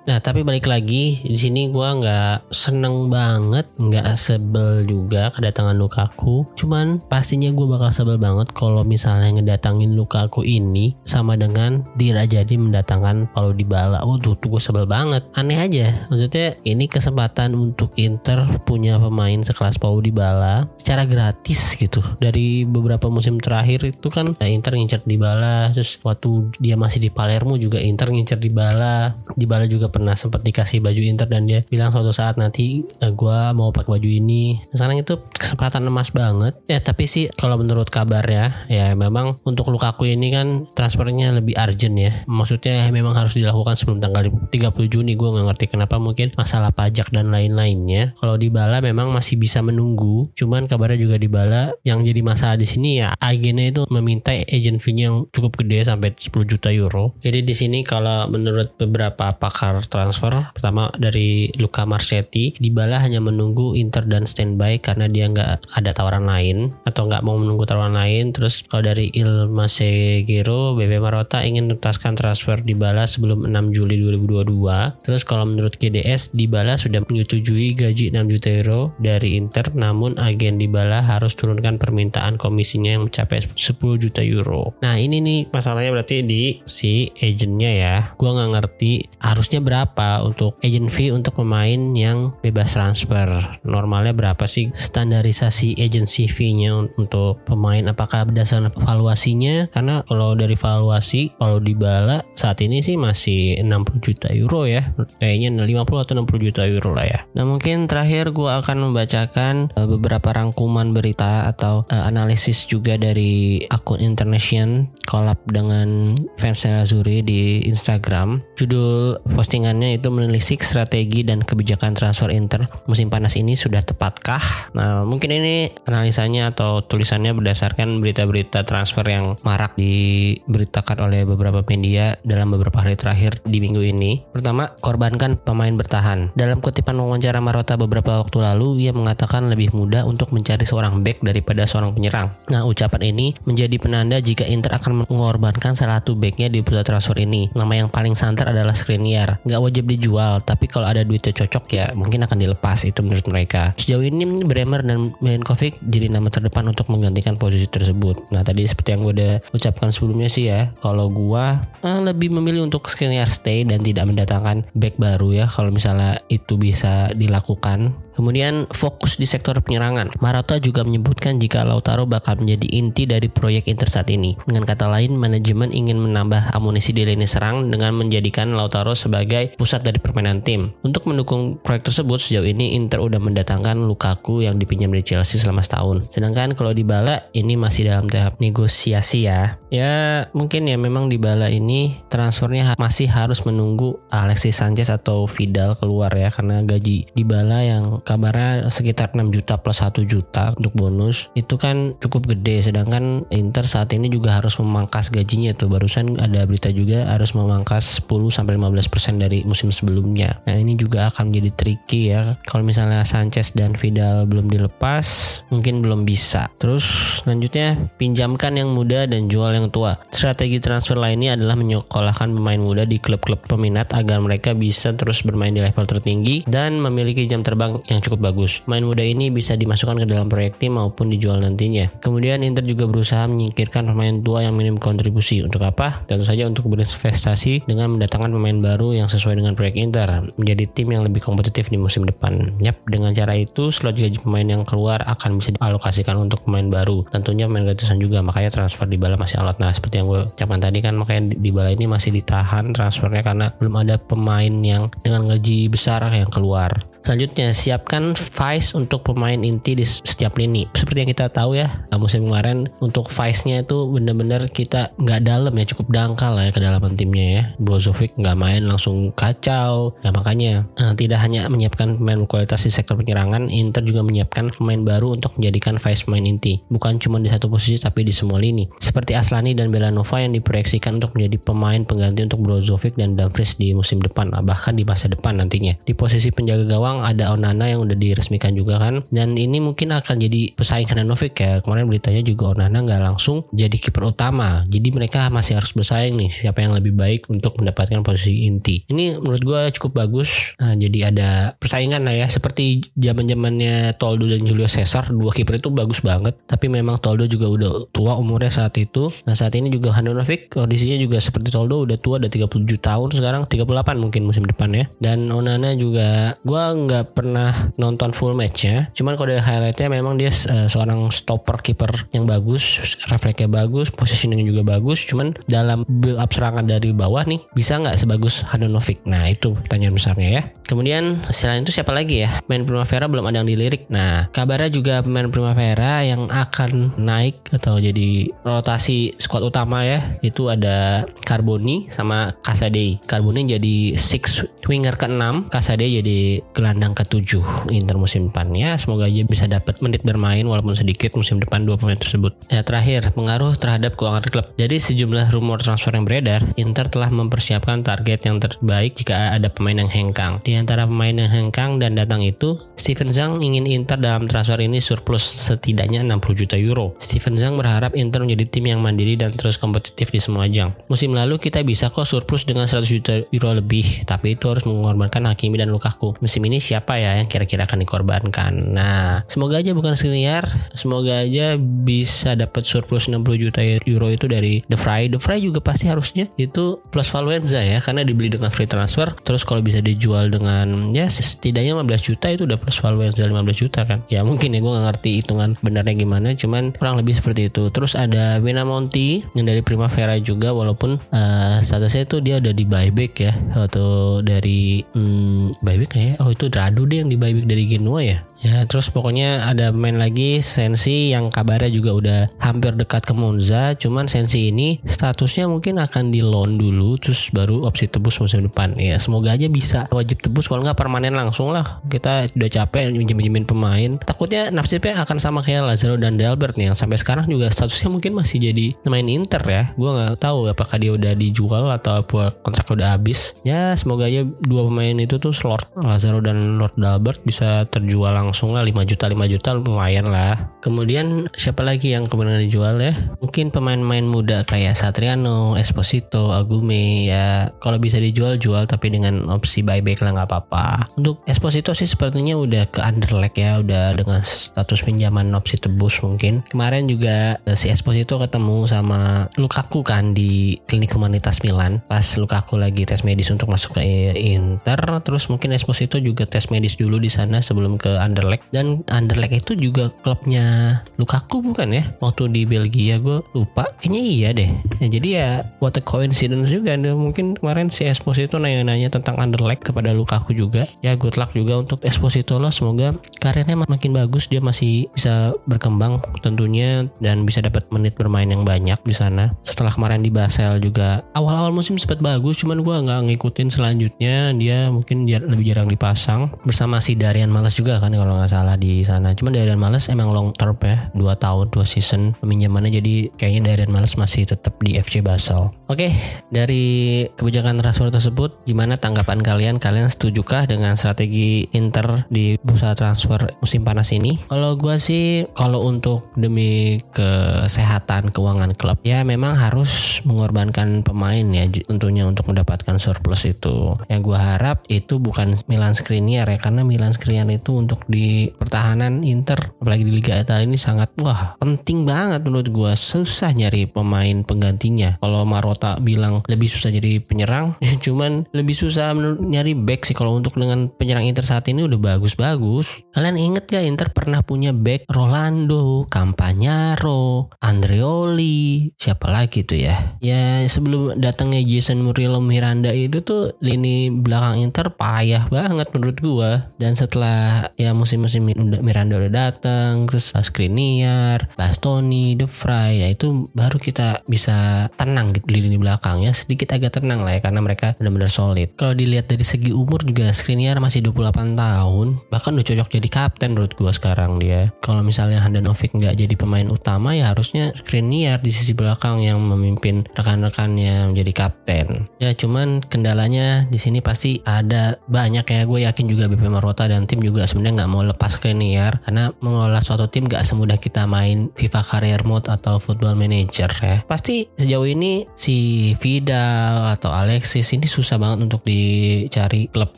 Nah 0.08 0.18
tapi 0.24 0.48
balik 0.48 0.70
lagi 0.70 1.20
di 1.20 1.36
sini 1.36 1.68
gue 1.68 1.86
nggak 1.86 2.54
seneng 2.54 3.12
banget, 3.12 3.68
nggak 3.76 4.16
sebel 4.16 4.88
juga 4.88 5.34
kedatangan 5.36 5.76
Lukaku. 5.76 6.48
Cuman 6.56 7.04
pastinya 7.12 7.52
gue 7.52 7.68
bakal 7.68 7.92
sebel 7.92 8.16
banget 8.16 8.50
kalau 8.56 8.88
misalnya 8.88 9.36
ngedatangin 9.36 9.98
Lukaku 9.98 10.48
ini 10.48 10.96
sama 11.04 11.36
dengan 11.36 11.84
dirajadi 12.00 12.56
mendatangkan 12.56 13.30
Paulo 13.36 13.52
Dybala. 13.52 14.02
Waduh 14.08 14.40
tuh 14.40 14.56
gue 14.56 14.62
sebel 14.64 14.88
banget. 14.88 15.28
Aneh 15.36 15.60
aja. 15.60 16.08
Maksudnya 16.08 16.56
ini 16.64 16.88
kesempatan 16.88 17.54
untuk 17.54 17.92
Inter 18.00 18.48
punya 18.64 18.96
pemain 18.98 19.44
sekelas 19.44 19.78
Paulo 19.78 20.00
Dybala 20.00 20.66
secara 20.80 21.04
gratis 21.04 21.76
gitu. 21.76 22.00
Dari 22.18 22.64
beberapa 22.64 23.12
musim 23.12 23.38
terakhir 23.38 23.84
itu 23.84 24.08
kan 24.08 24.26
nah, 24.38 24.48
Inter 24.48 24.74
ngincer 24.74 25.04
Dybala, 25.04 25.76
terus 25.76 26.00
waktu 26.02 26.50
dia 26.58 26.80
masih 26.80 27.04
di 27.04 27.10
Palermo 27.12 27.60
juga 27.60 27.78
Inter 27.78 28.10
ngincer 28.10 28.40
Dybala. 28.40 29.14
Dybala 29.36 29.68
juga 29.68 29.89
pernah 29.90 30.14
sempat 30.14 30.46
dikasih 30.46 30.80
baju 30.80 31.02
Inter 31.02 31.26
dan 31.26 31.50
dia 31.50 31.66
bilang 31.68 31.90
suatu 31.90 32.14
saat 32.14 32.38
nanti 32.38 32.86
uh, 33.02 33.10
eh, 33.10 33.14
gue 33.14 33.40
mau 33.58 33.74
pakai 33.74 33.98
baju 33.98 34.10
ini. 34.10 34.62
Sekarang 34.72 35.02
itu 35.02 35.18
kesempatan 35.34 35.86
emas 35.90 36.14
banget. 36.14 36.56
Ya 36.70 36.78
tapi 36.80 37.10
sih 37.10 37.28
kalau 37.34 37.58
menurut 37.58 37.90
kabar 37.90 38.24
ya 38.30 38.66
ya 38.70 38.94
memang 38.94 39.42
untuk 39.44 39.74
Lukaku 39.74 40.10
ini 40.10 40.30
kan 40.30 40.70
transfernya 40.78 41.34
lebih 41.34 41.58
urgent 41.58 41.96
ya. 41.98 42.12
Maksudnya 42.30 42.86
memang 42.94 43.18
harus 43.18 43.34
dilakukan 43.34 43.74
sebelum 43.74 43.98
tanggal 43.98 44.30
30 44.30 44.54
Juni. 44.94 45.18
Gue 45.18 45.34
nggak 45.34 45.46
ngerti 45.50 45.66
kenapa 45.74 45.98
mungkin 45.98 46.34
masalah 46.38 46.70
pajak 46.70 47.10
dan 47.10 47.34
lain-lainnya. 47.34 48.14
Kalau 48.18 48.38
di 48.38 48.54
Bala 48.54 48.80
memang 48.80 49.10
masih 49.10 49.42
bisa 49.42 49.66
menunggu. 49.66 50.30
Cuman 50.38 50.70
kabarnya 50.70 51.00
juga 51.02 51.18
di 51.18 51.30
Bala 51.30 51.74
yang 51.82 52.06
jadi 52.06 52.22
masalah 52.22 52.56
di 52.56 52.68
sini 52.70 53.02
ya 53.02 53.14
agennya 53.18 53.74
itu 53.74 53.82
meminta 53.90 54.32
agent 54.34 54.80
fee 54.82 55.00
yang 55.00 55.30
cukup 55.32 55.64
gede 55.64 55.88
sampai 55.88 56.14
10 56.14 56.50
juta 56.50 56.70
euro. 56.74 57.16
Jadi 57.24 57.46
di 57.46 57.54
sini 57.56 57.80
kalau 57.82 58.28
menurut 58.28 58.76
beberapa 58.76 59.32
pakar 59.36 59.79
transfer. 59.88 60.34
Pertama 60.52 60.92
dari 60.98 61.54
Luka 61.56 61.88
Marsetti 61.88 62.58
Dybala 62.58 63.00
hanya 63.00 63.24
menunggu 63.24 63.78
Inter 63.78 64.04
dan 64.10 64.28
standby 64.28 64.82
karena 64.82 65.08
dia 65.08 65.30
nggak 65.30 65.72
ada 65.78 65.92
tawaran 65.94 66.28
lain 66.28 66.74
atau 66.84 67.08
nggak 67.08 67.24
mau 67.24 67.40
menunggu 67.40 67.64
tawaran 67.64 67.96
lain. 67.96 68.36
Terus 68.36 68.66
kalau 68.68 68.84
dari 68.84 69.14
Il 69.16 69.48
Masegiro 69.48 70.74
BB 70.76 71.00
Marotta 71.00 71.46
ingin 71.46 71.70
tuntaskan 71.70 72.18
transfer 72.18 72.60
Dybala 72.60 73.06
sebelum 73.06 73.46
6 73.46 73.76
Juli 73.76 74.02
2022 74.02 75.06
terus 75.06 75.22
kalau 75.28 75.46
menurut 75.46 75.76
GDS 75.78 76.32
Dybala 76.34 76.80
sudah 76.80 77.04
menyetujui 77.06 77.76
gaji 77.76 78.12
6 78.14 78.32
juta 78.32 78.50
euro 78.50 78.82
dari 78.98 79.36
Inter 79.38 79.72
namun 79.76 80.18
agen 80.18 80.58
Dybala 80.58 81.04
harus 81.04 81.36
turunkan 81.38 81.78
permintaan 81.78 82.40
komisinya 82.40 82.96
yang 82.96 83.10
mencapai 83.10 83.44
10 83.44 83.56
juta 84.00 84.22
euro. 84.24 84.74
Nah 84.82 84.96
ini 84.98 85.20
nih 85.20 85.40
masalahnya 85.52 85.92
berarti 85.94 86.24
di 86.24 86.62
si 86.64 87.12
agentnya 87.20 87.72
ya. 87.72 87.96
Gua 88.16 88.38
nggak 88.38 88.52
ngerti 88.56 88.92
harusnya 89.20 89.60
berapa 89.70 90.26
untuk 90.26 90.58
agent 90.66 90.90
fee 90.90 91.14
untuk 91.14 91.38
pemain 91.38 91.78
yang 91.94 92.34
bebas 92.42 92.74
transfer? 92.74 93.30
Normalnya 93.62 94.18
berapa 94.18 94.50
sih 94.50 94.74
standarisasi 94.74 95.78
agency 95.78 96.26
fee-nya 96.26 96.90
untuk 96.98 97.46
pemain? 97.46 97.86
Apakah 97.86 98.26
berdasarkan 98.26 98.74
valuasinya? 98.74 99.70
Karena 99.70 100.02
kalau 100.10 100.34
dari 100.34 100.58
valuasi 100.58 101.38
kalau 101.38 101.62
dibala 101.62 102.26
saat 102.34 102.66
ini 102.66 102.82
sih 102.82 102.98
masih 102.98 103.62
60 103.62 104.02
juta 104.02 104.34
euro 104.34 104.66
ya. 104.66 104.90
Kayaknya 105.22 105.54
50 105.54 105.86
atau 106.02 106.14
60 106.26 106.48
juta 106.50 106.66
euro 106.66 106.98
lah 106.98 107.06
ya. 107.06 107.20
Nah 107.38 107.46
mungkin 107.46 107.86
terakhir 107.86 108.34
gue 108.34 108.50
akan 108.50 108.90
membacakan 108.90 109.70
uh, 109.78 109.86
beberapa 109.86 110.34
rangkuman 110.34 110.98
berita 110.98 111.46
atau 111.46 111.86
uh, 111.94 112.04
analisis 112.10 112.66
juga 112.66 112.98
dari 112.98 113.62
akun 113.70 114.02
International 114.02 114.90
collab 115.04 115.38
dengan 115.52 116.16
fans 116.40 116.64
Nerazzurri 116.64 117.20
di 117.22 117.62
Instagram. 117.68 118.40
Judul 118.56 119.20
postingan 119.36 119.59
postingannya 119.60 120.00
itu 120.00 120.08
menelisik 120.08 120.64
strategi 120.64 121.28
dan 121.28 121.44
kebijakan 121.44 121.92
transfer 121.92 122.32
Inter 122.32 122.72
musim 122.88 123.12
panas 123.12 123.36
ini 123.36 123.60
sudah 123.60 123.84
tepatkah? 123.84 124.72
Nah, 124.72 125.04
mungkin 125.04 125.36
ini 125.36 125.68
analisanya 125.84 126.56
atau 126.56 126.80
tulisannya 126.80 127.36
berdasarkan 127.36 128.00
berita-berita 128.00 128.64
transfer 128.64 129.04
yang 129.04 129.36
marak 129.44 129.76
diberitakan 129.76 131.04
oleh 131.04 131.28
beberapa 131.28 131.60
media 131.68 132.16
dalam 132.24 132.56
beberapa 132.56 132.80
hari 132.80 132.96
terakhir 132.96 133.44
di 133.44 133.60
minggu 133.60 133.84
ini. 133.84 134.24
Pertama, 134.32 134.72
korbankan 134.80 135.36
pemain 135.36 135.76
bertahan. 135.76 136.32
Dalam 136.40 136.64
kutipan 136.64 136.96
wawancara 136.96 137.44
Marota 137.44 137.76
beberapa 137.76 138.24
waktu 138.24 138.40
lalu, 138.40 138.88
ia 138.88 138.96
mengatakan 138.96 139.52
lebih 139.52 139.76
mudah 139.76 140.08
untuk 140.08 140.32
mencari 140.32 140.64
seorang 140.64 141.04
back 141.04 141.20
daripada 141.20 141.68
seorang 141.68 141.92
penyerang. 141.92 142.32
Nah, 142.48 142.64
ucapan 142.64 143.12
ini 143.12 143.36
menjadi 143.44 143.76
penanda 143.76 144.24
jika 144.24 144.48
Inter 144.48 144.80
akan 144.80 145.04
mengorbankan 145.04 145.76
salah 145.76 146.00
satu 146.00 146.16
backnya 146.16 146.48
di 146.48 146.64
pusat 146.64 146.88
transfer 146.88 147.20
ini. 147.20 147.52
Nama 147.52 147.84
yang 147.84 147.90
paling 147.92 148.16
santer 148.16 148.48
adalah 148.48 148.72
Skriniar. 148.72 149.44
Gak 149.50 149.60
nggak 149.60 149.76
wajib 149.76 149.86
dijual 149.92 150.40
tapi 150.40 150.72
kalau 150.72 150.88
ada 150.88 151.04
duitnya 151.04 151.36
cocok 151.36 151.66
ya 151.76 151.86
mungkin 151.92 152.24
akan 152.24 152.40
dilepas 152.40 152.88
itu 152.88 153.04
menurut 153.04 153.28
mereka. 153.28 153.76
Sejauh 153.76 154.08
ini 154.08 154.24
Bremer 154.48 154.88
dan 154.88 155.12
Milinkovic 155.20 155.76
jadi 155.84 156.08
nama 156.08 156.32
terdepan 156.32 156.64
untuk 156.72 156.88
menggantikan 156.88 157.36
posisi 157.36 157.68
tersebut. 157.68 158.32
Nah 158.32 158.48
tadi 158.48 158.64
seperti 158.64 158.96
yang 158.96 159.04
gue 159.04 159.14
udah 159.20 159.34
ucapkan 159.52 159.92
sebelumnya 159.92 160.32
sih 160.32 160.48
ya 160.48 160.72
kalau 160.80 161.12
gue 161.12 161.44
eh, 161.84 162.00
lebih 162.00 162.32
memilih 162.32 162.64
untuk 162.64 162.88
Skriniar 162.88 163.28
stay 163.28 163.68
dan 163.68 163.84
tidak 163.84 164.08
mendatangkan 164.08 164.64
back 164.72 164.96
baru 164.96 165.44
ya 165.44 165.46
kalau 165.52 165.76
misalnya 165.76 166.24
itu 166.32 166.56
bisa 166.56 167.12
dilakukan 167.12 167.92
Kemudian 168.20 168.68
fokus 168.76 169.16
di 169.16 169.24
sektor 169.24 169.56
penyerangan. 169.64 170.20
Marata 170.20 170.60
juga 170.60 170.84
menyebutkan 170.84 171.40
jika 171.40 171.64
Lautaro 171.64 172.04
bakal 172.04 172.36
menjadi 172.44 172.68
inti 172.76 173.08
dari 173.08 173.32
proyek 173.32 173.72
Inter 173.72 173.88
saat 173.88 174.12
ini. 174.12 174.36
Dengan 174.44 174.68
kata 174.68 174.92
lain, 174.92 175.16
manajemen 175.16 175.72
ingin 175.72 175.96
menambah 175.96 176.52
amunisi 176.52 176.92
di 176.92 177.08
lini 177.08 177.24
serang 177.24 177.72
dengan 177.72 177.96
menjadikan 177.96 178.52
Lautaro 178.52 178.92
sebagai 178.92 179.56
pusat 179.56 179.88
dari 179.88 180.04
permainan 180.04 180.44
tim. 180.44 180.76
Untuk 180.84 181.08
mendukung 181.08 181.64
proyek 181.64 181.88
tersebut, 181.88 182.20
sejauh 182.20 182.44
ini 182.44 182.76
Inter 182.76 183.00
udah 183.00 183.24
mendatangkan 183.24 183.80
Lukaku 183.88 184.44
yang 184.44 184.60
dipinjam 184.60 184.92
dari 184.92 185.08
Chelsea 185.08 185.40
selama 185.40 185.64
setahun. 185.64 186.12
Sedangkan 186.12 186.60
kalau 186.60 186.76
di 186.76 186.84
Bala 186.84 187.32
ini 187.32 187.56
masih 187.56 187.88
dalam 187.88 188.12
tahap 188.12 188.36
negosiasi 188.44 189.32
ya. 189.32 189.56
Ya 189.72 190.28
mungkin 190.36 190.68
ya 190.68 190.76
memang 190.76 191.08
di 191.08 191.16
Bala 191.16 191.48
ini 191.48 192.04
transfernya 192.12 192.76
masih 192.76 193.08
harus 193.08 193.46
menunggu 193.48 194.02
Alexis 194.12 194.60
Sanchez 194.60 194.92
atau 194.92 195.24
Vidal 195.30 195.80
keluar 195.80 196.12
ya 196.12 196.28
karena 196.34 196.66
gaji 196.66 197.08
di 197.08 197.24
Bala 197.24 197.62
yang 197.62 198.02
kabarnya 198.10 198.74
sekitar 198.74 199.14
6 199.14 199.30
juta 199.30 199.62
plus 199.62 199.86
1 199.86 200.02
juta 200.10 200.58
untuk 200.58 200.74
bonus. 200.74 201.30
Itu 201.38 201.62
kan 201.62 201.94
cukup 202.02 202.34
gede 202.34 202.66
sedangkan 202.66 203.30
Inter 203.30 203.70
saat 203.70 203.94
ini 203.94 204.10
juga 204.10 204.42
harus 204.42 204.58
memangkas 204.58 205.14
gajinya 205.14 205.54
tuh. 205.54 205.70
Barusan 205.70 206.18
ada 206.18 206.42
berita 206.50 206.74
juga 206.74 207.06
harus 207.06 207.38
memangkas 207.38 208.02
10 208.02 208.34
sampai 208.34 208.58
15% 208.58 209.22
dari 209.22 209.46
musim 209.46 209.70
sebelumnya. 209.70 210.42
Nah 210.50 210.58
ini 210.58 210.74
juga 210.74 211.14
akan 211.14 211.30
menjadi 211.30 211.52
tricky 211.54 212.02
ya. 212.10 212.34
Kalau 212.50 212.66
misalnya 212.66 213.06
Sanchez 213.06 213.54
dan 213.54 213.78
Vidal 213.78 214.26
belum 214.26 214.50
dilepas 214.50 215.06
mungkin 215.54 215.86
belum 215.86 216.10
bisa. 216.10 216.50
Terus 216.58 217.22
selanjutnya 217.22 217.78
pinjamkan 218.02 218.58
yang 218.58 218.74
muda 218.74 219.06
dan 219.06 219.30
jual 219.30 219.54
yang 219.54 219.70
tua. 219.70 220.00
Strategi 220.10 220.58
transfer 220.58 220.98
lainnya 220.98 221.38
adalah 221.38 221.54
menyekolahkan 221.60 222.34
pemain 222.34 222.62
muda 222.62 222.88
di 222.88 222.98
klub-klub 222.98 223.46
peminat 223.46 223.94
agar 223.94 224.24
mereka 224.24 224.56
bisa 224.56 224.96
terus 224.96 225.22
bermain 225.22 225.54
di 225.54 225.62
level 225.62 225.86
tertinggi 225.86 226.48
dan 226.48 226.80
memiliki 226.80 227.28
jam 227.30 227.46
terbang 227.46 227.78
yang 227.92 227.99
yang 228.00 228.04
cukup 228.08 228.32
bagus. 228.32 228.64
Main 228.72 228.88
muda 228.88 229.04
ini 229.04 229.28
bisa 229.28 229.60
dimasukkan 229.60 230.00
ke 230.00 230.08
dalam 230.08 230.32
proyek 230.32 230.56
tim 230.56 230.80
maupun 230.80 231.12
dijual 231.12 231.44
nantinya. 231.44 231.92
Kemudian 232.00 232.40
Inter 232.48 232.64
juga 232.64 232.88
berusaha 232.88 233.28
menyingkirkan 233.28 233.92
pemain 233.92 234.24
tua 234.24 234.48
yang 234.48 234.56
minim 234.56 234.80
kontribusi. 234.80 235.44
Untuk 235.44 235.60
apa? 235.68 236.08
Tentu 236.08 236.24
saja 236.24 236.48
untuk 236.48 236.72
berinvestasi 236.72 237.68
dengan 237.68 238.00
mendatangkan 238.00 238.32
pemain 238.32 238.56
baru 238.64 238.96
yang 238.96 239.12
sesuai 239.12 239.44
dengan 239.44 239.60
proyek 239.60 239.76
Inter, 239.76 240.32
menjadi 240.40 240.64
tim 240.72 240.96
yang 240.96 241.04
lebih 241.04 241.20
kompetitif 241.20 241.68
di 241.68 241.76
musim 241.76 242.08
depan. 242.08 242.56
Yap, 242.64 242.80
dengan 242.88 243.12
cara 243.12 243.36
itu 243.36 243.68
slot 243.68 244.00
gaji 244.00 244.24
pemain 244.24 244.48
yang 244.48 244.64
keluar 244.64 245.04
akan 245.04 245.44
bisa 245.44 245.52
dialokasikan 245.60 246.16
untuk 246.16 246.48
pemain 246.48 246.72
baru. 246.72 247.04
Tentunya 247.12 247.52
pemain 247.52 247.68
gratisan 247.68 248.00
juga, 248.00 248.24
makanya 248.24 248.56
transfer 248.56 248.88
di 248.88 248.96
bala 248.96 249.20
masih 249.20 249.44
alot. 249.44 249.60
Nah, 249.60 249.76
seperti 249.76 250.00
yang 250.00 250.08
gue 250.08 250.22
ucapkan 250.32 250.62
tadi 250.64 250.80
kan 250.80 250.96
makanya 250.96 251.36
di 251.36 251.50
bala 251.52 251.76
ini 251.76 251.86
masih 251.90 252.16
ditahan 252.16 252.72
transfernya 252.72 253.22
karena 253.26 253.52
belum 253.60 253.76
ada 253.84 254.00
pemain 254.00 254.54
yang 254.64 254.88
dengan 255.04 255.28
gaji 255.28 255.68
besar 255.68 256.06
yang 256.14 256.30
keluar. 256.30 256.72
Selanjutnya, 257.02 257.50
siap 257.52 257.80
menyiapkan 257.80 258.12
Vice 258.20 258.76
untuk 258.76 259.08
pemain 259.08 259.40
inti 259.40 259.72
di 259.72 259.88
setiap 259.88 260.36
lini. 260.36 260.68
Seperti 260.76 261.08
yang 261.08 261.12
kita 261.16 261.32
tahu 261.32 261.56
ya, 261.56 261.88
musim 261.96 262.28
kemarin 262.28 262.68
untuk 262.84 263.08
Vice-nya 263.08 263.64
itu 263.64 263.88
bener-bener 263.88 264.52
kita 264.52 264.92
nggak 265.00 265.24
dalam 265.24 265.54
ya, 265.56 265.66
cukup 265.72 265.88
dangkal 265.96 266.36
lah 266.36 266.48
ya 266.48 266.52
kedalaman 266.52 267.00
timnya 267.00 267.26
ya. 267.26 267.44
Brozovic 267.58 268.16
nggak 268.20 268.36
main 268.36 268.68
langsung 268.68 269.16
kacau. 269.16 269.96
Ya 270.04 270.12
makanya 270.12 270.68
eh, 270.76 270.94
tidak 271.00 271.24
hanya 271.24 271.48
menyiapkan 271.48 271.96
pemain 271.96 272.28
kualitas 272.28 272.68
di 272.68 272.72
sektor 272.72 273.00
penyerangan, 273.00 273.48
Inter 273.48 273.82
juga 273.88 274.04
menyiapkan 274.04 274.52
pemain 274.60 274.84
baru 274.84 275.16
untuk 275.16 275.40
menjadikan 275.40 275.80
Vice 275.80 276.04
pemain 276.04 276.26
inti. 276.28 276.60
Bukan 276.68 277.00
cuma 277.00 277.24
di 277.24 277.32
satu 277.32 277.48
posisi 277.48 277.80
tapi 277.80 278.04
di 278.04 278.12
semua 278.12 278.38
lini. 278.44 278.68
Seperti 278.84 279.16
Aslani 279.16 279.56
dan 279.56 279.72
Belanova 279.72 280.20
yang 280.20 280.36
diproyeksikan 280.36 281.00
untuk 281.00 281.16
menjadi 281.16 281.38
pemain 281.40 281.82
pengganti 281.88 282.28
untuk 282.28 282.44
Brozovic 282.44 283.00
dan 283.00 283.16
Dumfries 283.16 283.56
di 283.56 283.72
musim 283.72 284.04
depan, 284.04 284.36
bahkan 284.44 284.76
di 284.76 284.84
masa 284.84 285.08
depan 285.08 285.40
nantinya. 285.40 285.74
Di 285.88 285.96
posisi 285.96 286.30
penjaga 286.30 286.68
gawang 286.68 286.89
ada 287.06 287.30
Onana 287.30 287.70
yang 287.70 287.86
udah 287.86 287.94
diresmikan 287.94 288.58
juga 288.58 288.82
kan. 288.82 289.06
Dan 289.14 289.38
ini 289.38 289.62
mungkin 289.62 289.94
akan 289.94 290.18
jadi 290.18 290.58
pesaing 290.58 290.90
Handanovic 290.90 291.38
ya. 291.38 291.62
Kemarin 291.62 291.86
beritanya 291.86 292.26
juga 292.26 292.58
Onana 292.58 292.82
nggak 292.82 293.02
langsung 293.06 293.46
jadi 293.54 293.78
kiper 293.78 294.10
utama. 294.10 294.66
Jadi 294.66 294.90
mereka 294.90 295.30
masih 295.30 295.62
harus 295.62 295.72
bersaing 295.78 296.18
nih 296.18 296.34
siapa 296.34 296.66
yang 296.66 296.74
lebih 296.74 296.98
baik 296.98 297.30
untuk 297.30 297.54
mendapatkan 297.62 298.02
posisi 298.02 298.50
inti. 298.50 298.82
Ini 298.90 299.22
menurut 299.22 299.44
gue 299.46 299.62
cukup 299.78 300.02
bagus. 300.02 300.58
Nah, 300.58 300.74
jadi 300.74 301.14
ada 301.14 301.54
persaingan 301.62 302.02
lah 302.10 302.26
ya. 302.26 302.28
Seperti 302.28 302.82
zaman 302.98 303.30
zamannya 303.30 303.94
Toldo 304.00 304.26
dan 304.26 304.42
Julio 304.42 304.66
Cesar 304.66 305.12
dua 305.12 305.36
kiper 305.36 305.60
itu 305.60 305.70
bagus 305.70 306.00
banget. 306.02 306.34
Tapi 306.48 306.72
memang 306.72 306.98
Toldo 306.98 307.28
juga 307.28 307.52
udah 307.52 307.72
tua 307.92 308.16
umurnya 308.18 308.50
saat 308.50 308.74
itu. 308.80 309.12
Nah 309.28 309.36
saat 309.36 309.54
ini 309.60 309.68
juga 309.70 309.92
Handanovic 309.94 310.50
kondisinya 310.50 310.98
juga 310.98 311.20
seperti 311.20 311.52
Toldo 311.52 311.84
udah 311.86 311.98
tua 312.00 312.18
udah 312.18 312.32
37 312.32 312.80
tahun 312.80 313.10
sekarang. 313.12 313.42
38 313.46 314.00
mungkin 314.00 314.24
musim 314.26 314.48
depan 314.48 314.72
ya. 314.72 314.86
Dan 315.04 315.28
Onana 315.30 315.76
juga 315.76 316.40
gue 316.42 316.64
nggak 316.86 317.18
pernah 317.18 317.72
nonton 317.76 318.14
full 318.16 318.38
matchnya. 318.38 318.92
Cuman 318.96 319.18
kalau 319.18 319.36
dari 319.36 319.44
highlightnya 319.44 319.88
memang 319.92 320.16
dia 320.16 320.30
uh, 320.30 320.68
seorang 320.70 321.10
stopper 321.10 321.60
kiper 321.60 321.92
yang 322.14 322.30
bagus 322.30 322.96
refleksnya 323.10 323.50
bagus 323.50 323.90
positioning 323.92 324.46
juga 324.46 324.64
bagus. 324.78 325.04
Cuman 325.04 325.36
dalam 325.50 325.84
build 325.88 326.22
up 326.22 326.32
serangan 326.32 326.68
dari 326.68 326.94
bawah 326.96 327.26
nih 327.26 327.42
bisa 327.56 327.80
nggak 327.80 328.00
sebagus 328.00 328.46
Handanovic? 328.48 329.04
Nah 329.04 329.28
itu 329.32 329.56
pertanyaan 329.56 329.96
besarnya 329.96 330.30
ya. 330.30 330.44
Kemudian 330.70 331.26
selain 331.34 331.66
itu 331.66 331.74
siapa 331.74 331.90
lagi 331.90 332.24
ya? 332.24 332.30
Pemain 332.46 332.62
Primavera 332.62 333.10
belum 333.10 333.26
ada 333.26 333.42
yang 333.42 333.50
dilirik. 333.50 333.90
Nah 333.90 334.30
kabarnya 334.30 334.70
juga 334.70 335.02
pemain 335.02 335.28
Primavera 335.28 336.06
yang 336.06 336.30
akan 336.30 336.94
naik 337.00 337.50
atau 337.50 337.82
jadi 337.82 338.30
rotasi 338.46 339.18
squad 339.18 339.50
utama 339.50 339.82
ya 339.82 340.20
itu 340.22 340.48
ada 340.48 341.10
Carboni 341.26 341.90
sama 341.90 342.38
Casadei. 342.46 343.02
Carboni 343.10 343.50
jadi 343.50 343.98
six 343.98 344.46
winger 344.70 344.94
ke-6 345.00 345.50
Casadei 345.50 346.02
jadi 346.02 346.44
ke-7 346.76 347.40
Inter 347.72 347.96
musim 347.96 348.28
depan. 348.30 348.52
Ya 348.54 348.76
semoga 348.76 349.08
aja 349.08 349.24
bisa 349.24 349.46
dapat 349.48 349.80
menit 349.80 350.04
bermain 350.04 350.44
walaupun 350.44 350.76
sedikit 350.76 351.16
musim 351.16 351.40
depan 351.40 351.64
dua 351.64 351.80
pemain 351.80 351.98
tersebut. 351.98 352.36
Ya 352.52 352.62
terakhir 352.62 353.16
pengaruh 353.16 353.56
terhadap 353.56 353.96
keuangan 353.96 354.26
klub. 354.28 354.46
Jadi 354.60 354.78
sejumlah 354.78 355.32
rumor 355.32 355.64
transfer 355.64 355.96
yang 355.96 356.06
beredar 356.06 356.44
Inter 356.60 356.92
telah 356.92 357.10
mempersiapkan 357.10 357.82
target 357.82 358.28
yang 358.28 358.38
terbaik 358.38 359.00
jika 359.00 359.34
ada 359.34 359.48
pemain 359.48 359.80
yang 359.80 359.90
hengkang. 359.90 360.44
Di 360.44 360.60
antara 360.60 360.86
pemain 360.86 361.16
yang 361.16 361.32
hengkang 361.32 361.80
dan 361.80 361.96
datang 361.96 362.22
itu 362.22 362.60
Steven 362.76 363.10
Zhang 363.10 363.32
ingin 363.40 363.66
Inter 363.66 363.98
dalam 363.98 364.28
transfer 364.28 364.60
ini 364.60 364.84
surplus 364.84 365.24
setidaknya 365.24 366.04
60 366.04 366.42
juta 366.46 366.56
euro. 366.60 366.94
Steven 367.00 367.40
Zhang 367.40 367.56
berharap 367.56 367.96
Inter 367.96 368.22
menjadi 368.28 368.46
tim 368.50 368.68
yang 368.68 368.84
mandiri 368.84 369.16
dan 369.16 369.32
terus 369.34 369.56
kompetitif 369.56 370.12
di 370.12 370.20
semua 370.20 370.46
ajang. 370.46 370.76
Musim 370.92 371.16
lalu 371.16 371.40
kita 371.40 371.64
bisa 371.64 371.88
kok 371.88 372.06
surplus 372.06 372.44
dengan 372.44 372.68
100 372.68 372.86
juta 372.86 373.14
euro 373.32 373.56
lebih 373.56 374.04
tapi 374.04 374.36
itu 374.36 374.52
harus 374.52 374.68
mengorbankan 374.68 375.26
Hakimi 375.32 375.60
dan 375.60 375.72
Lukaku. 375.72 376.16
Musim 376.20 376.44
ini 376.46 376.59
siapa 376.60 377.00
ya 377.00 377.20
yang 377.20 377.28
kira-kira 377.28 377.66
akan 377.66 377.84
dikorbankan. 377.84 378.54
Nah, 378.76 379.24
semoga 379.26 379.60
aja 379.60 379.72
bukan 379.72 379.96
Skriniar, 379.96 380.48
semoga 380.76 381.24
aja 381.24 381.56
bisa 381.60 382.36
dapat 382.36 382.64
surplus 382.64 383.08
60 383.08 383.24
juta 383.40 383.60
euro 383.64 384.08
itu 384.12 384.28
dari 384.28 384.62
The 384.68 384.78
Fry. 384.78 385.12
The 385.12 385.20
Fry 385.20 385.40
juga 385.44 385.60
pasti 385.64 385.88
harusnya 385.88 386.28
itu 386.36 386.80
plus 386.92 387.10
Valuenza 387.10 387.64
ya, 387.64 387.80
karena 387.80 388.04
dibeli 388.04 388.30
dengan 388.30 388.52
free 388.52 388.68
transfer. 388.68 389.12
Terus 389.24 389.48
kalau 389.48 389.64
bisa 389.64 389.80
dijual 389.80 390.30
dengan 390.30 390.92
ya 390.92 391.08
setidaknya 391.08 391.78
15 391.80 392.10
juta 392.14 392.28
itu 392.30 392.44
udah 392.46 392.60
plus 392.60 392.78
Valuenza 392.84 393.24
15 393.24 393.62
juta 393.64 393.88
kan. 393.88 394.04
Ya 394.12 394.22
mungkin 394.22 394.54
ya 394.54 394.60
gue 394.60 394.72
gak 394.72 394.86
ngerti 394.92 395.12
hitungan 395.24 395.56
benarnya 395.64 395.96
gimana, 395.96 396.36
cuman 396.36 396.76
kurang 396.76 397.00
lebih 397.00 397.16
seperti 397.16 397.48
itu. 397.48 397.72
Terus 397.72 397.96
ada 397.96 398.42
Benamonti 398.44 399.24
yang 399.38 399.48
dari 399.48 399.64
Primavera 399.64 400.18
juga, 400.20 400.52
walaupun 400.52 401.00
uh, 401.14 401.58
statusnya 401.62 402.04
itu 402.10 402.18
dia 402.20 402.36
udah 402.42 402.54
di 402.54 402.66
buyback 402.66 403.14
ya, 403.20 403.34
atau 403.56 404.20
dari 404.26 404.84
hmm, 404.84 405.62
buyback 405.64 405.92
ya. 405.96 406.14
Oh 406.20 406.34
itu 406.34 406.49
Radu 406.50 406.86
deh 406.90 407.02
yang 407.02 407.10
di 407.10 407.18
dari 407.18 407.66
Genoa 407.70 408.02
ya 408.04 408.18
Ya 408.40 408.64
terus 408.64 408.88
pokoknya 408.88 409.52
ada 409.52 409.72
pemain 409.76 410.00
lagi 410.00 410.40
Sensi 410.40 411.12
yang 411.12 411.28
kabarnya 411.28 411.72
juga 411.72 411.92
udah 411.92 412.20
hampir 412.40 412.72
dekat 412.76 413.04
ke 413.04 413.12
Monza. 413.12 413.76
Cuman 413.76 414.08
Sensi 414.08 414.48
ini 414.48 414.80
statusnya 414.88 415.52
mungkin 415.52 415.76
akan 415.80 416.12
di 416.12 416.24
loan 416.24 416.56
dulu 416.56 416.96
Terus 416.96 417.32
baru 417.36 417.68
opsi 417.68 417.92
tebus 417.92 418.20
musim 418.24 418.48
depan. 418.48 418.80
Ya 418.80 418.96
semoga 418.98 419.36
aja 419.36 419.52
bisa 419.52 419.92
wajib 419.92 420.24
tebus. 420.24 420.48
Kalau 420.48 420.64
nggak 420.64 420.80
permanen 420.80 421.20
langsung 421.20 421.52
lah. 421.52 421.84
Kita 421.92 422.32
udah 422.32 422.50
capek 422.50 422.96
minjem-minjemin 422.96 423.44
pemain. 423.44 424.00
Takutnya 424.00 424.52
nasibnya 424.56 425.04
akan 425.04 425.18
sama 425.20 425.44
kayak 425.44 425.68
Lazaro 425.68 426.00
dan 426.00 426.16
Delbert 426.16 426.56
nih 426.56 426.72
Yang 426.72 426.86
sampai 426.86 426.98
sekarang 427.00 427.26
juga 427.28 427.52
statusnya 427.52 427.92
mungkin 427.92 428.16
masih 428.16 428.40
jadi 428.40 428.72
pemain 428.80 429.04
Inter 429.04 429.44
ya. 429.44 429.64
Gue 429.76 429.92
nggak 429.92 430.24
tahu 430.24 430.48
apakah 430.48 430.80
dia 430.80 430.96
udah 430.96 431.12
dijual 431.12 431.68
atau 431.76 432.00
apa 432.00 432.32
kontrak 432.40 432.72
udah 432.72 432.96
habis. 432.96 433.36
Ya 433.44 433.76
semoga 433.76 434.08
aja 434.08 434.24
dua 434.24 434.64
pemain 434.72 434.96
itu 434.96 435.20
tuh 435.20 435.36
Lord 435.44 435.68
Lazaro 435.76 436.24
dan 436.24 436.56
Lord 436.56 436.80
Delbert 436.80 437.20
bisa 437.28 437.68
terjual 437.68 438.16
langsung 438.16 438.29
langsung 438.30 438.54
lah 438.54 438.62
5 438.62 438.86
juta 438.86 439.10
5 439.10 439.26
juta 439.26 439.50
lumayan 439.58 440.14
lah. 440.14 440.38
Kemudian 440.62 441.26
siapa 441.34 441.66
lagi 441.66 441.98
yang 441.98 442.06
kemudian 442.06 442.38
dijual 442.38 442.78
ya? 442.78 442.94
Mungkin 443.26 443.50
pemain-pemain 443.50 444.06
muda 444.06 444.46
kayak 444.46 444.78
Satriano 444.78 445.58
Esposito 445.58 446.30
Agume 446.30 447.10
ya. 447.10 447.50
Kalau 447.58 447.82
bisa 447.82 447.98
dijual 447.98 448.38
jual 448.38 448.70
tapi 448.70 448.94
dengan 448.94 449.26
opsi 449.34 449.66
buyback 449.66 450.06
lah 450.06 450.14
nggak 450.14 450.30
apa-apa. 450.30 450.94
Untuk 450.94 451.26
Esposito 451.26 451.74
sih 451.74 451.90
sepertinya 451.90 452.38
udah 452.38 452.70
ke 452.70 452.86
underleg 452.86 453.34
ya 453.34 453.66
udah 453.66 453.98
dengan 453.98 454.22
status 454.22 454.86
pinjaman 454.86 455.34
opsi 455.34 455.58
tebus 455.58 456.06
mungkin. 456.06 456.46
Kemarin 456.54 456.86
juga 456.86 457.42
eh, 457.50 457.58
si 457.58 457.74
Esposito 457.74 458.22
ketemu 458.22 458.70
sama 458.70 459.26
Lukaku 459.42 459.82
kan 459.82 460.14
di 460.14 460.62
klinik 460.70 460.94
humanitas 460.94 461.42
Milan. 461.42 461.82
Pas 461.90 462.06
Lukaku 462.22 462.62
lagi 462.62 462.86
tes 462.86 463.02
medis 463.02 463.34
untuk 463.34 463.50
masuk 463.50 463.82
ke 463.82 464.14
Inter 464.14 465.02
terus 465.02 465.26
mungkin 465.34 465.56
Esposito 465.56 465.98
juga 465.98 466.30
tes 466.30 466.54
medis 466.54 466.78
dulu 466.78 467.02
di 467.02 467.10
sana 467.10 467.42
sebelum 467.42 467.80
ke 467.80 467.98
under 467.98 468.19
Anderlecht. 468.20 468.44
Dan 468.52 468.84
Anderlecht 468.92 469.48
itu 469.48 469.56
juga 469.56 469.88
klubnya 470.04 470.80
Lukaku 471.00 471.40
bukan 471.40 471.72
ya? 471.72 471.88
Waktu 472.04 472.28
di 472.36 472.44
Belgia 472.44 473.00
gue 473.00 473.24
lupa. 473.32 473.64
Kayaknya 473.80 474.02
iya 474.04 474.30
deh. 474.36 474.52
Ya, 474.84 474.88
jadi 474.92 475.08
ya 475.08 475.30
what 475.64 475.80
a 475.80 475.84
coincidence 475.84 476.52
juga. 476.52 476.76
Mungkin 476.76 477.40
kemarin 477.40 477.72
si 477.72 477.88
Esposito 477.88 478.36
nanya-nanya 478.36 478.92
tentang 478.92 479.16
Anderlecht 479.16 479.64
kepada 479.64 479.96
Lukaku 479.96 480.36
juga. 480.36 480.68
Ya 480.84 481.00
good 481.00 481.16
luck 481.16 481.32
juga 481.32 481.64
untuk 481.64 481.80
Esposito 481.88 482.36
lah. 482.36 482.52
Semoga 482.52 482.92
karirnya 483.24 483.56
makin 483.64 483.96
bagus 483.96 484.28
dia 484.28 484.44
masih 484.44 484.92
bisa 484.92 485.32
berkembang 485.48 486.04
tentunya 486.20 486.92
dan 487.00 487.24
bisa 487.24 487.40
dapat 487.40 487.64
menit 487.72 487.96
bermain 487.96 488.28
yang 488.28 488.44
banyak 488.44 488.78
di 488.84 488.92
sana. 488.92 489.32
Setelah 489.48 489.72
kemarin 489.72 490.04
di 490.04 490.12
Basel 490.12 490.60
juga 490.60 491.08
awal-awal 491.16 491.56
musim 491.56 491.80
sempat 491.80 492.04
bagus 492.04 492.44
cuman 492.44 492.60
gue 492.60 492.76
nggak 492.84 493.02
ngikutin 493.08 493.48
selanjutnya. 493.48 494.36
Dia 494.36 494.68
mungkin 494.68 495.08
dia 495.08 495.24
lebih 495.24 495.56
jarang 495.56 495.72
dipasang. 495.72 496.36
Bersama 496.44 496.84
si 496.84 497.00
Darian 497.00 497.32
Malas 497.32 497.56
juga 497.56 497.80
kan 497.80 497.96
kalau 498.10 498.26
nggak 498.26 498.34
salah 498.34 498.58
di 498.58 498.82
sana. 498.82 499.14
Cuma 499.14 499.30
Darian 499.30 499.62
Males 499.62 499.86
emang 499.94 500.10
long 500.10 500.34
term 500.34 500.58
ya, 500.66 500.90
2 500.98 501.14
tahun, 501.22 501.54
2 501.54 501.62
season 501.62 502.18
peminjamannya 502.18 502.82
jadi 502.82 503.14
kayaknya 503.22 503.54
Darian 503.54 503.70
Males 503.70 503.94
masih 504.02 504.26
tetap 504.26 504.58
di 504.66 504.82
FC 504.82 505.06
Basel. 505.06 505.54
Oke, 505.70 505.94
dari 506.34 507.06
kebijakan 507.14 507.62
transfer 507.62 507.94
tersebut 507.94 508.42
gimana 508.50 508.82
tanggapan 508.82 509.22
kalian? 509.22 509.62
Kalian 509.62 509.94
setujukah 509.94 510.50
dengan 510.50 510.74
strategi 510.74 511.46
Inter 511.54 512.10
di 512.10 512.42
bursa 512.42 512.74
transfer 512.74 513.38
musim 513.46 513.62
panas 513.62 513.94
ini? 513.94 514.18
Kalau 514.26 514.58
gue 514.58 514.82
sih 514.82 515.30
kalau 515.38 515.70
untuk 515.70 516.10
demi 516.18 516.82
kesehatan 516.98 518.10
keuangan 518.10 518.58
klub 518.58 518.82
ya 518.82 519.06
memang 519.06 519.38
harus 519.38 520.02
mengorbankan 520.08 520.82
pemain 520.82 521.22
ya 521.30 521.46
tentunya 521.70 522.10
untuk 522.10 522.32
mendapatkan 522.32 522.82
surplus 522.82 523.30
itu. 523.30 523.78
Yang 523.86 524.02
gue 524.10 524.18
harap 524.18 524.58
itu 524.66 524.98
bukan 524.98 525.38
Milan 525.46 525.78
Skriniar 525.78 526.26
ya 526.26 526.42
karena 526.42 526.64
Milan 526.64 526.96
Skriniar 526.96 527.28
itu 527.28 527.60
untuk 527.60 527.84
di 527.92 527.99
di 528.00 528.32
pertahanan 528.32 529.04
Inter 529.04 529.60
apalagi 529.60 529.84
di 529.84 529.94
Liga 530.00 530.16
Italia 530.16 530.48
ini 530.48 530.56
sangat 530.56 530.96
wah 531.04 531.36
penting 531.36 531.84
banget 531.84 532.24
menurut 532.24 532.48
gue 532.48 532.72
susah 532.80 533.36
nyari 533.36 533.68
pemain 533.68 534.24
penggantinya 534.24 534.96
kalau 535.04 535.28
Marota 535.28 535.76
bilang 535.84 536.24
lebih 536.32 536.48
susah 536.48 536.72
jadi 536.72 537.04
penyerang 537.04 537.60
cuman 537.84 538.24
lebih 538.32 538.56
susah 538.56 538.96
nyari 539.20 539.52
back 539.52 539.84
sih 539.84 539.96
kalau 539.98 540.16
untuk 540.16 540.40
dengan 540.40 540.72
penyerang 540.72 541.04
Inter 541.04 541.28
saat 541.28 541.44
ini 541.52 541.68
udah 541.68 541.76
bagus-bagus 541.76 542.88
kalian 542.96 543.20
inget 543.20 543.52
gak 543.52 543.68
Inter 543.68 543.92
pernah 543.92 544.24
punya 544.24 544.56
back 544.56 544.88
Rolando 544.88 545.84
Campagnaro 545.92 547.28
Andreoli, 547.50 548.70
siapa 548.78 549.10
lagi 549.10 549.42
tuh 549.42 549.58
ya? 549.58 549.98
Ya 550.04 550.46
sebelum 550.46 551.02
datangnya 551.02 551.42
Jason 551.42 551.82
Murilo 551.82 552.22
Miranda 552.22 552.70
itu 552.70 553.02
tuh 553.02 553.34
lini 553.42 553.90
belakang 553.90 554.44
Inter 554.46 554.70
payah 554.78 555.26
banget 555.34 555.74
menurut 555.74 555.98
gua. 555.98 556.32
Dan 556.62 556.78
setelah 556.78 557.50
ya 557.58 557.74
musim-musim 557.90 558.30
Miranda 558.62 559.02
udah 559.02 559.10
datang, 559.10 559.90
terus 559.90 560.14
Skriniar, 560.14 561.34
Bastoni, 561.34 562.14
De 562.14 562.30
Vrij, 562.30 562.86
ya 562.86 562.88
itu 562.94 563.34
baru 563.34 563.58
kita 563.58 564.06
bisa 564.06 564.70
tenang 564.78 565.10
gitu 565.10 565.26
di 565.26 565.42
lini 565.42 565.58
belakang 565.58 566.06
ya 566.06 566.14
sedikit 566.14 566.54
agak 566.54 566.78
tenang 566.78 567.02
lah 567.02 567.18
ya 567.18 567.22
karena 567.26 567.42
mereka 567.42 567.74
benar-benar 567.82 568.14
solid. 568.14 568.54
Kalau 568.54 568.78
dilihat 568.78 569.10
dari 569.10 569.26
segi 569.26 569.50
umur 569.50 569.82
juga 569.82 570.14
Skriniar 570.14 570.62
masih 570.62 570.86
28 570.86 571.34
tahun, 571.34 571.88
bahkan 572.14 572.38
udah 572.38 572.46
cocok 572.46 572.70
jadi 572.78 572.90
kapten 572.94 573.34
menurut 573.34 573.58
gua 573.58 573.74
sekarang 573.74 574.22
dia. 574.22 574.54
Kalau 574.62 574.86
misalnya 574.86 575.18
Handanovic 575.26 575.74
nggak 575.74 575.98
jadi 575.98 576.14
pemain 576.14 576.46
utama 576.46 576.94
ya 576.94 577.10
harusnya 577.10 577.58
Skriniar 577.58 578.22
di 578.22 578.30
sisi 578.30 578.54
belakang 578.54 579.02
yang 579.02 579.18
memimpin 579.18 579.90
rekan-rekannya 579.98 580.94
menjadi 580.94 581.26
kapten. 581.26 581.90
Ya 581.98 582.14
cuman 582.14 582.62
kendalanya 582.62 583.50
di 583.50 583.58
sini 583.58 583.82
pasti 583.82 584.22
ada 584.30 584.78
banyak 584.86 585.26
ya 585.26 585.42
gue 585.50 585.66
yakin 585.66 585.86
juga 585.90 586.06
BP 586.06 586.30
Marota 586.30 586.70
dan 586.70 586.86
tim 586.86 587.02
juga 587.02 587.26
sebenarnya 587.26 587.64
nggak 587.64 587.69
mau 587.70 587.86
lepas 587.86 588.18
Skriniar 588.18 588.82
karena 588.84 589.14
mengelola 589.22 589.62
suatu 589.62 589.86
tim 589.86 590.10
nggak 590.10 590.26
semudah 590.26 590.58
kita 590.58 590.90
main 590.90 591.30
FIFA 591.38 591.62
Career 591.62 592.02
Mode 592.04 592.28
atau 592.34 592.58
Football 592.58 592.98
Manager 592.98 593.48
ya. 593.62 593.86
Pasti 593.86 594.26
sejauh 594.36 594.66
ini 594.66 595.06
si 595.14 595.72
Vidal 595.78 596.74
atau 596.74 596.90
Alexis 596.90 597.46
ini 597.54 597.70
susah 597.70 598.02
banget 598.02 598.26
untuk 598.26 598.42
dicari 598.44 599.48
klub 599.54 599.78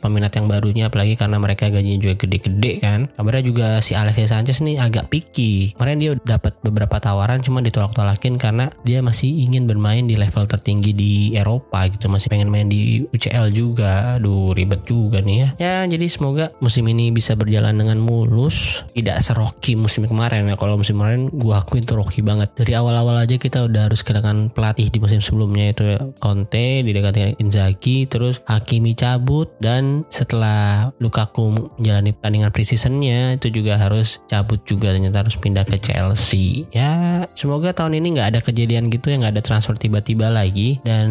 peminat 0.00 0.32
yang 0.34 0.48
barunya 0.48 0.88
apalagi 0.88 1.14
karena 1.14 1.36
mereka 1.36 1.68
gajinya 1.68 2.00
juga 2.00 2.14
gede-gede 2.24 2.72
kan. 2.80 3.12
Kabarnya 3.12 3.44
juga 3.44 3.68
si 3.84 3.92
Alexis 3.92 4.32
Sanchez 4.32 4.64
nih 4.64 4.80
agak 4.80 5.12
picky. 5.12 5.76
Kemarin 5.76 5.98
dia 6.00 6.12
dapat 6.24 6.56
beberapa 6.64 6.96
tawaran 6.96 7.44
cuma 7.44 7.60
ditolak-tolakin 7.60 8.40
karena 8.40 8.72
dia 8.86 9.04
masih 9.04 9.28
ingin 9.28 9.68
bermain 9.68 10.08
di 10.08 10.16
level 10.16 10.48
tertinggi 10.48 10.96
di 10.96 11.12
Eropa 11.36 11.84
gitu, 11.90 12.08
masih 12.08 12.32
pengen 12.32 12.48
main 12.48 12.70
di 12.70 13.04
UCL 13.10 13.52
juga. 13.52 14.16
Aduh, 14.16 14.54
ribet 14.56 14.86
juga 14.86 15.20
nih 15.20 15.36
ya. 15.36 15.48
Ya, 15.58 15.76
jadi 15.84 16.06
semoga 16.08 16.54
musim 16.62 16.86
ini 16.88 17.10
bisa 17.10 17.34
berjalan 17.34 17.81
dengan 17.82 17.98
mulus, 17.98 18.86
tidak 18.94 19.18
seroki 19.20 19.74
musim 19.74 20.06
kemarin 20.06 20.46
ya. 20.46 20.54
Kalau 20.54 20.78
musim 20.78 20.98
kemarin 20.98 21.26
gua 21.34 21.60
akuin 21.60 21.82
tuh 21.82 21.98
rocky 21.98 22.22
banget. 22.22 22.54
Dari 22.54 22.78
awal-awal 22.78 23.26
aja 23.26 23.36
kita 23.36 23.66
udah 23.66 23.90
harus 23.90 24.06
kedatangan 24.06 24.54
pelatih 24.54 24.88
di 24.88 24.98
musim 25.02 25.18
sebelumnya 25.18 25.74
itu 25.74 25.84
Conte 26.22 26.86
didekati 26.86 27.42
Inzaghi, 27.42 28.06
terus 28.06 28.38
Hakimi 28.46 28.94
cabut 28.94 29.50
dan 29.58 30.06
setelah 30.08 30.94
Lukaku 31.02 31.74
menjalani 31.78 32.14
pertandingan 32.14 32.54
preseasonnya 32.54 33.36
itu 33.40 33.50
juga 33.50 33.74
harus 33.76 34.22
cabut 34.30 34.62
juga 34.62 34.94
ternyata 34.94 35.26
harus 35.26 35.34
pindah 35.34 35.66
ke 35.66 35.82
Chelsea. 35.82 36.68
Ya, 36.70 37.24
semoga 37.34 37.74
tahun 37.74 37.98
ini 37.98 38.18
nggak 38.18 38.28
ada 38.36 38.40
kejadian 38.40 38.88
gitu 38.88 39.10
yang 39.10 39.26
nggak 39.26 39.40
ada 39.40 39.44
transfer 39.44 39.74
tiba-tiba 39.74 40.30
lagi 40.30 40.78
dan 40.86 41.08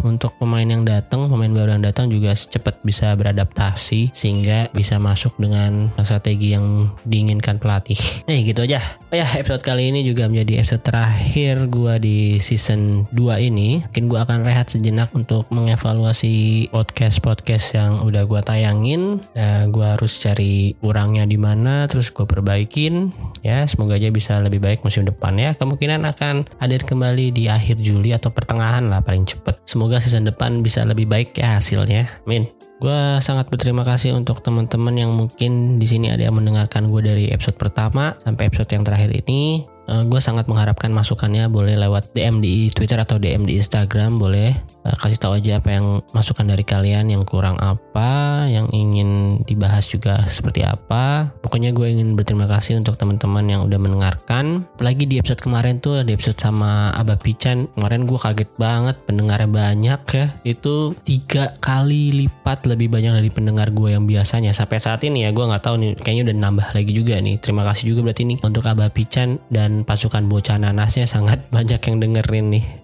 untuk 0.00 0.32
pemain 0.40 0.64
yang 0.64 0.88
datang, 0.88 1.28
pemain 1.28 1.52
baru 1.52 1.76
yang 1.76 1.84
datang 1.84 2.08
juga 2.08 2.32
cepat 2.32 2.80
bisa 2.86 3.12
beradaptasi 3.18 4.14
sehingga 4.16 4.70
bisa 4.72 4.96
masuk 4.96 5.34
dengan 5.36 5.90
strategi 6.14 6.54
yang 6.54 6.94
diinginkan 7.02 7.58
pelatih. 7.58 7.98
Nah, 8.24 8.40
gitu 8.40 8.64
aja. 8.64 8.80
Oh 9.12 9.16
ya, 9.18 9.28
episode 9.36 9.60
kali 9.60 9.92
ini 9.92 10.00
juga 10.00 10.30
menjadi 10.30 10.64
episode 10.64 10.80
terakhir 10.80 11.68
gua 11.68 12.00
di 12.00 12.40
season 12.40 13.04
2 13.12 13.48
ini. 13.50 13.84
Mungkin 13.84 14.04
gua 14.08 14.24
akan 14.24 14.48
rehat 14.48 14.72
sejenak 14.72 15.12
untuk 15.12 15.44
mengevaluasi 15.52 16.66
podcast-podcast 16.72 17.66
yang 17.76 17.92
udah 18.00 18.24
gua 18.24 18.40
tayangin. 18.40 19.20
Nah, 19.36 19.68
gua 19.68 19.98
harus 19.98 20.16
cari 20.22 20.72
kurangnya 20.80 21.28
di 21.28 21.36
mana 21.36 21.84
terus 21.90 22.08
gua 22.14 22.24
perbaikin 22.24 23.12
ya 23.44 23.64
semoga 23.68 23.96
aja 24.00 24.08
bisa 24.08 24.40
lebih 24.40 24.60
baik 24.62 24.80
musim 24.82 25.04
depan 25.04 25.36
ya 25.36 25.52
kemungkinan 25.52 26.04
akan 26.08 26.48
hadir 26.60 26.82
kembali 26.84 27.34
di 27.34 27.46
akhir 27.50 27.80
Juli 27.80 28.16
atau 28.16 28.32
pertengahan 28.32 28.88
lah 28.88 29.04
paling 29.04 29.28
cepet 29.28 29.60
semoga 29.68 30.00
season 30.00 30.24
depan 30.28 30.64
bisa 30.64 30.84
lebih 30.84 31.08
baik 31.08 31.36
ya 31.36 31.60
hasilnya 31.60 32.24
amin 32.24 32.63
Gue 32.84 33.16
sangat 33.24 33.48
berterima 33.48 33.80
kasih 33.80 34.12
untuk 34.12 34.44
teman-teman 34.44 34.92
yang 34.92 35.16
mungkin 35.16 35.80
di 35.80 35.88
sini 35.88 36.12
ada 36.12 36.20
yang 36.28 36.36
mendengarkan 36.36 36.92
gue 36.92 37.00
dari 37.00 37.24
episode 37.32 37.56
pertama 37.56 38.12
sampai 38.20 38.52
episode 38.52 38.68
yang 38.76 38.84
terakhir 38.84 39.08
ini. 39.24 39.64
Uh, 39.84 40.04
gue 40.08 40.20
sangat 40.20 40.48
mengharapkan 40.48 40.88
masukannya. 40.90 41.48
Boleh 41.52 41.76
lewat 41.76 42.16
DM 42.16 42.40
di 42.40 42.72
Twitter 42.72 42.96
atau 42.96 43.20
DM 43.20 43.44
di 43.44 43.60
Instagram 43.60 44.16
boleh. 44.16 44.56
Uh, 44.84 44.96
kasih 45.00 45.20
tahu 45.20 45.36
aja 45.40 45.60
apa 45.60 45.76
yang 45.76 46.00
masukan 46.12 46.44
dari 46.48 46.64
kalian 46.64 47.08
yang 47.08 47.24
kurang 47.24 47.56
apa 47.60 48.44
yang 48.48 48.68
ingin 48.72 49.40
dibahas 49.44 49.88
juga 49.88 50.24
seperti 50.28 50.64
apa. 50.64 51.32
Pokoknya 51.40 51.72
gue 51.76 51.88
ingin 51.88 52.16
berterima 52.16 52.48
kasih 52.48 52.80
untuk 52.80 52.96
teman-teman 52.96 53.44
yang 53.44 53.60
udah 53.64 53.78
mendengarkan. 53.80 54.64
Apalagi 54.76 55.04
di 55.04 55.20
episode 55.20 55.40
kemarin 55.40 55.80
tuh 55.80 56.00
di 56.04 56.16
episode 56.16 56.40
sama 56.40 56.92
Abah 56.96 57.20
Pican. 57.20 57.68
Kemarin 57.76 58.08
gue 58.08 58.18
kaget 58.20 58.50
banget 58.56 58.96
pendengarnya 59.04 59.50
banyak 59.50 60.00
ya. 60.12 60.26
Itu 60.44 60.96
tiga 61.04 61.56
kali 61.60 62.12
lipat 62.24 62.64
lebih 62.68 62.88
banyak 62.88 63.20
dari 63.20 63.30
pendengar 63.32 63.72
gue 63.72 63.92
yang 63.92 64.04
biasanya. 64.08 64.56
Sampai 64.56 64.80
saat 64.80 65.04
ini 65.04 65.28
ya 65.28 65.30
gue 65.32 65.44
nggak 65.44 65.64
tahu 65.64 65.76
nih 65.80 65.90
kayaknya 66.00 66.32
udah 66.32 66.36
nambah 66.40 66.66
lagi 66.72 66.92
juga 66.92 67.20
nih. 67.20 67.36
Terima 67.40 67.62
kasih 67.68 67.92
juga 67.92 68.10
berarti 68.10 68.22
nih 68.28 68.38
untuk 68.44 68.64
Abah 68.64 68.88
Pican 68.92 69.40
dan 69.48 69.73
pasukan 69.82 70.30
bocah 70.30 70.62
nanasnya 70.62 71.10
sangat 71.10 71.42
banyak 71.54 71.82
yang 71.82 71.96
dengerin 71.98 72.46
nih. 72.54 72.64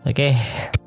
Oke, 0.00 0.32
okay, 0.32 0.32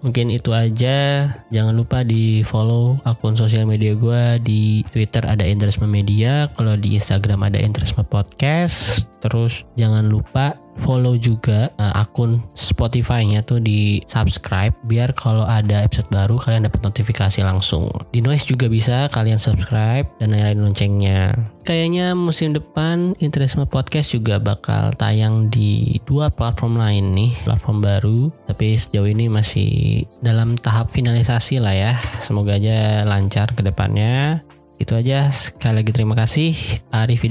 mungkin 0.03 0.27
itu 0.33 0.51
aja. 0.51 1.29
Jangan 1.53 1.71
lupa 1.77 2.03
di 2.03 2.43
follow 2.43 2.99
akun 3.07 3.39
sosial 3.39 3.63
media 3.63 3.95
gue 3.95 4.41
di 4.43 4.83
Twitter 4.91 5.23
ada 5.23 5.47
Interisme 5.47 5.87
Media, 5.87 6.51
kalau 6.51 6.75
di 6.75 6.99
Instagram 6.99 7.47
ada 7.47 7.61
Interisme 7.61 8.03
Podcast. 8.03 9.07
Terus 9.23 9.63
jangan 9.79 10.11
lupa 10.11 10.59
follow 10.81 11.17
juga 11.19 11.69
uh, 11.77 11.93
akun 12.01 12.41
Spotify-nya 12.57 13.45
tuh 13.45 13.61
di 13.61 14.01
subscribe 14.09 14.73
biar 14.85 15.13
kalau 15.13 15.45
ada 15.45 15.85
episode 15.85 16.09
baru 16.09 16.39
kalian 16.39 16.65
dapat 16.67 16.81
notifikasi 16.81 17.39
langsung. 17.45 17.89
Di 18.09 18.19
Noise 18.23 18.49
juga 18.49 18.69
bisa 18.69 19.07
kalian 19.09 19.37
subscribe 19.37 20.07
dan 20.17 20.33
nyalain 20.33 20.59
loncengnya. 20.59 21.33
Kayaknya 21.63 22.11
musim 22.11 22.51
depan 22.51 23.15
Interisme 23.23 23.63
Podcast 23.63 24.11
juga 24.11 24.35
bakal 24.35 24.91
tayang 24.99 25.47
di 25.47 25.95
dua 26.03 26.27
platform 26.27 26.75
lain 26.75 27.15
nih, 27.15 27.31
platform 27.47 27.79
baru. 27.79 28.21
Tapi 28.51 28.75
sejauh 28.75 29.07
ini 29.07 29.31
masih 29.31 30.03
dalam 30.19 30.59
tahap 30.59 30.91
finalisasi 30.91 31.63
lah 31.63 31.71
ya. 31.71 31.93
Semoga 32.19 32.59
aja 32.59 33.07
lancar 33.07 33.55
ke 33.55 33.63
depannya. 33.63 34.43
Itu 34.75 34.99
aja. 34.99 35.31
Sekali 35.31 35.79
lagi 35.79 35.95
terima 35.95 36.19
kasih. 36.19 36.51
Arif 36.91 37.23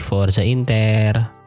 Forza 0.00 0.40
Inter. 0.40 1.43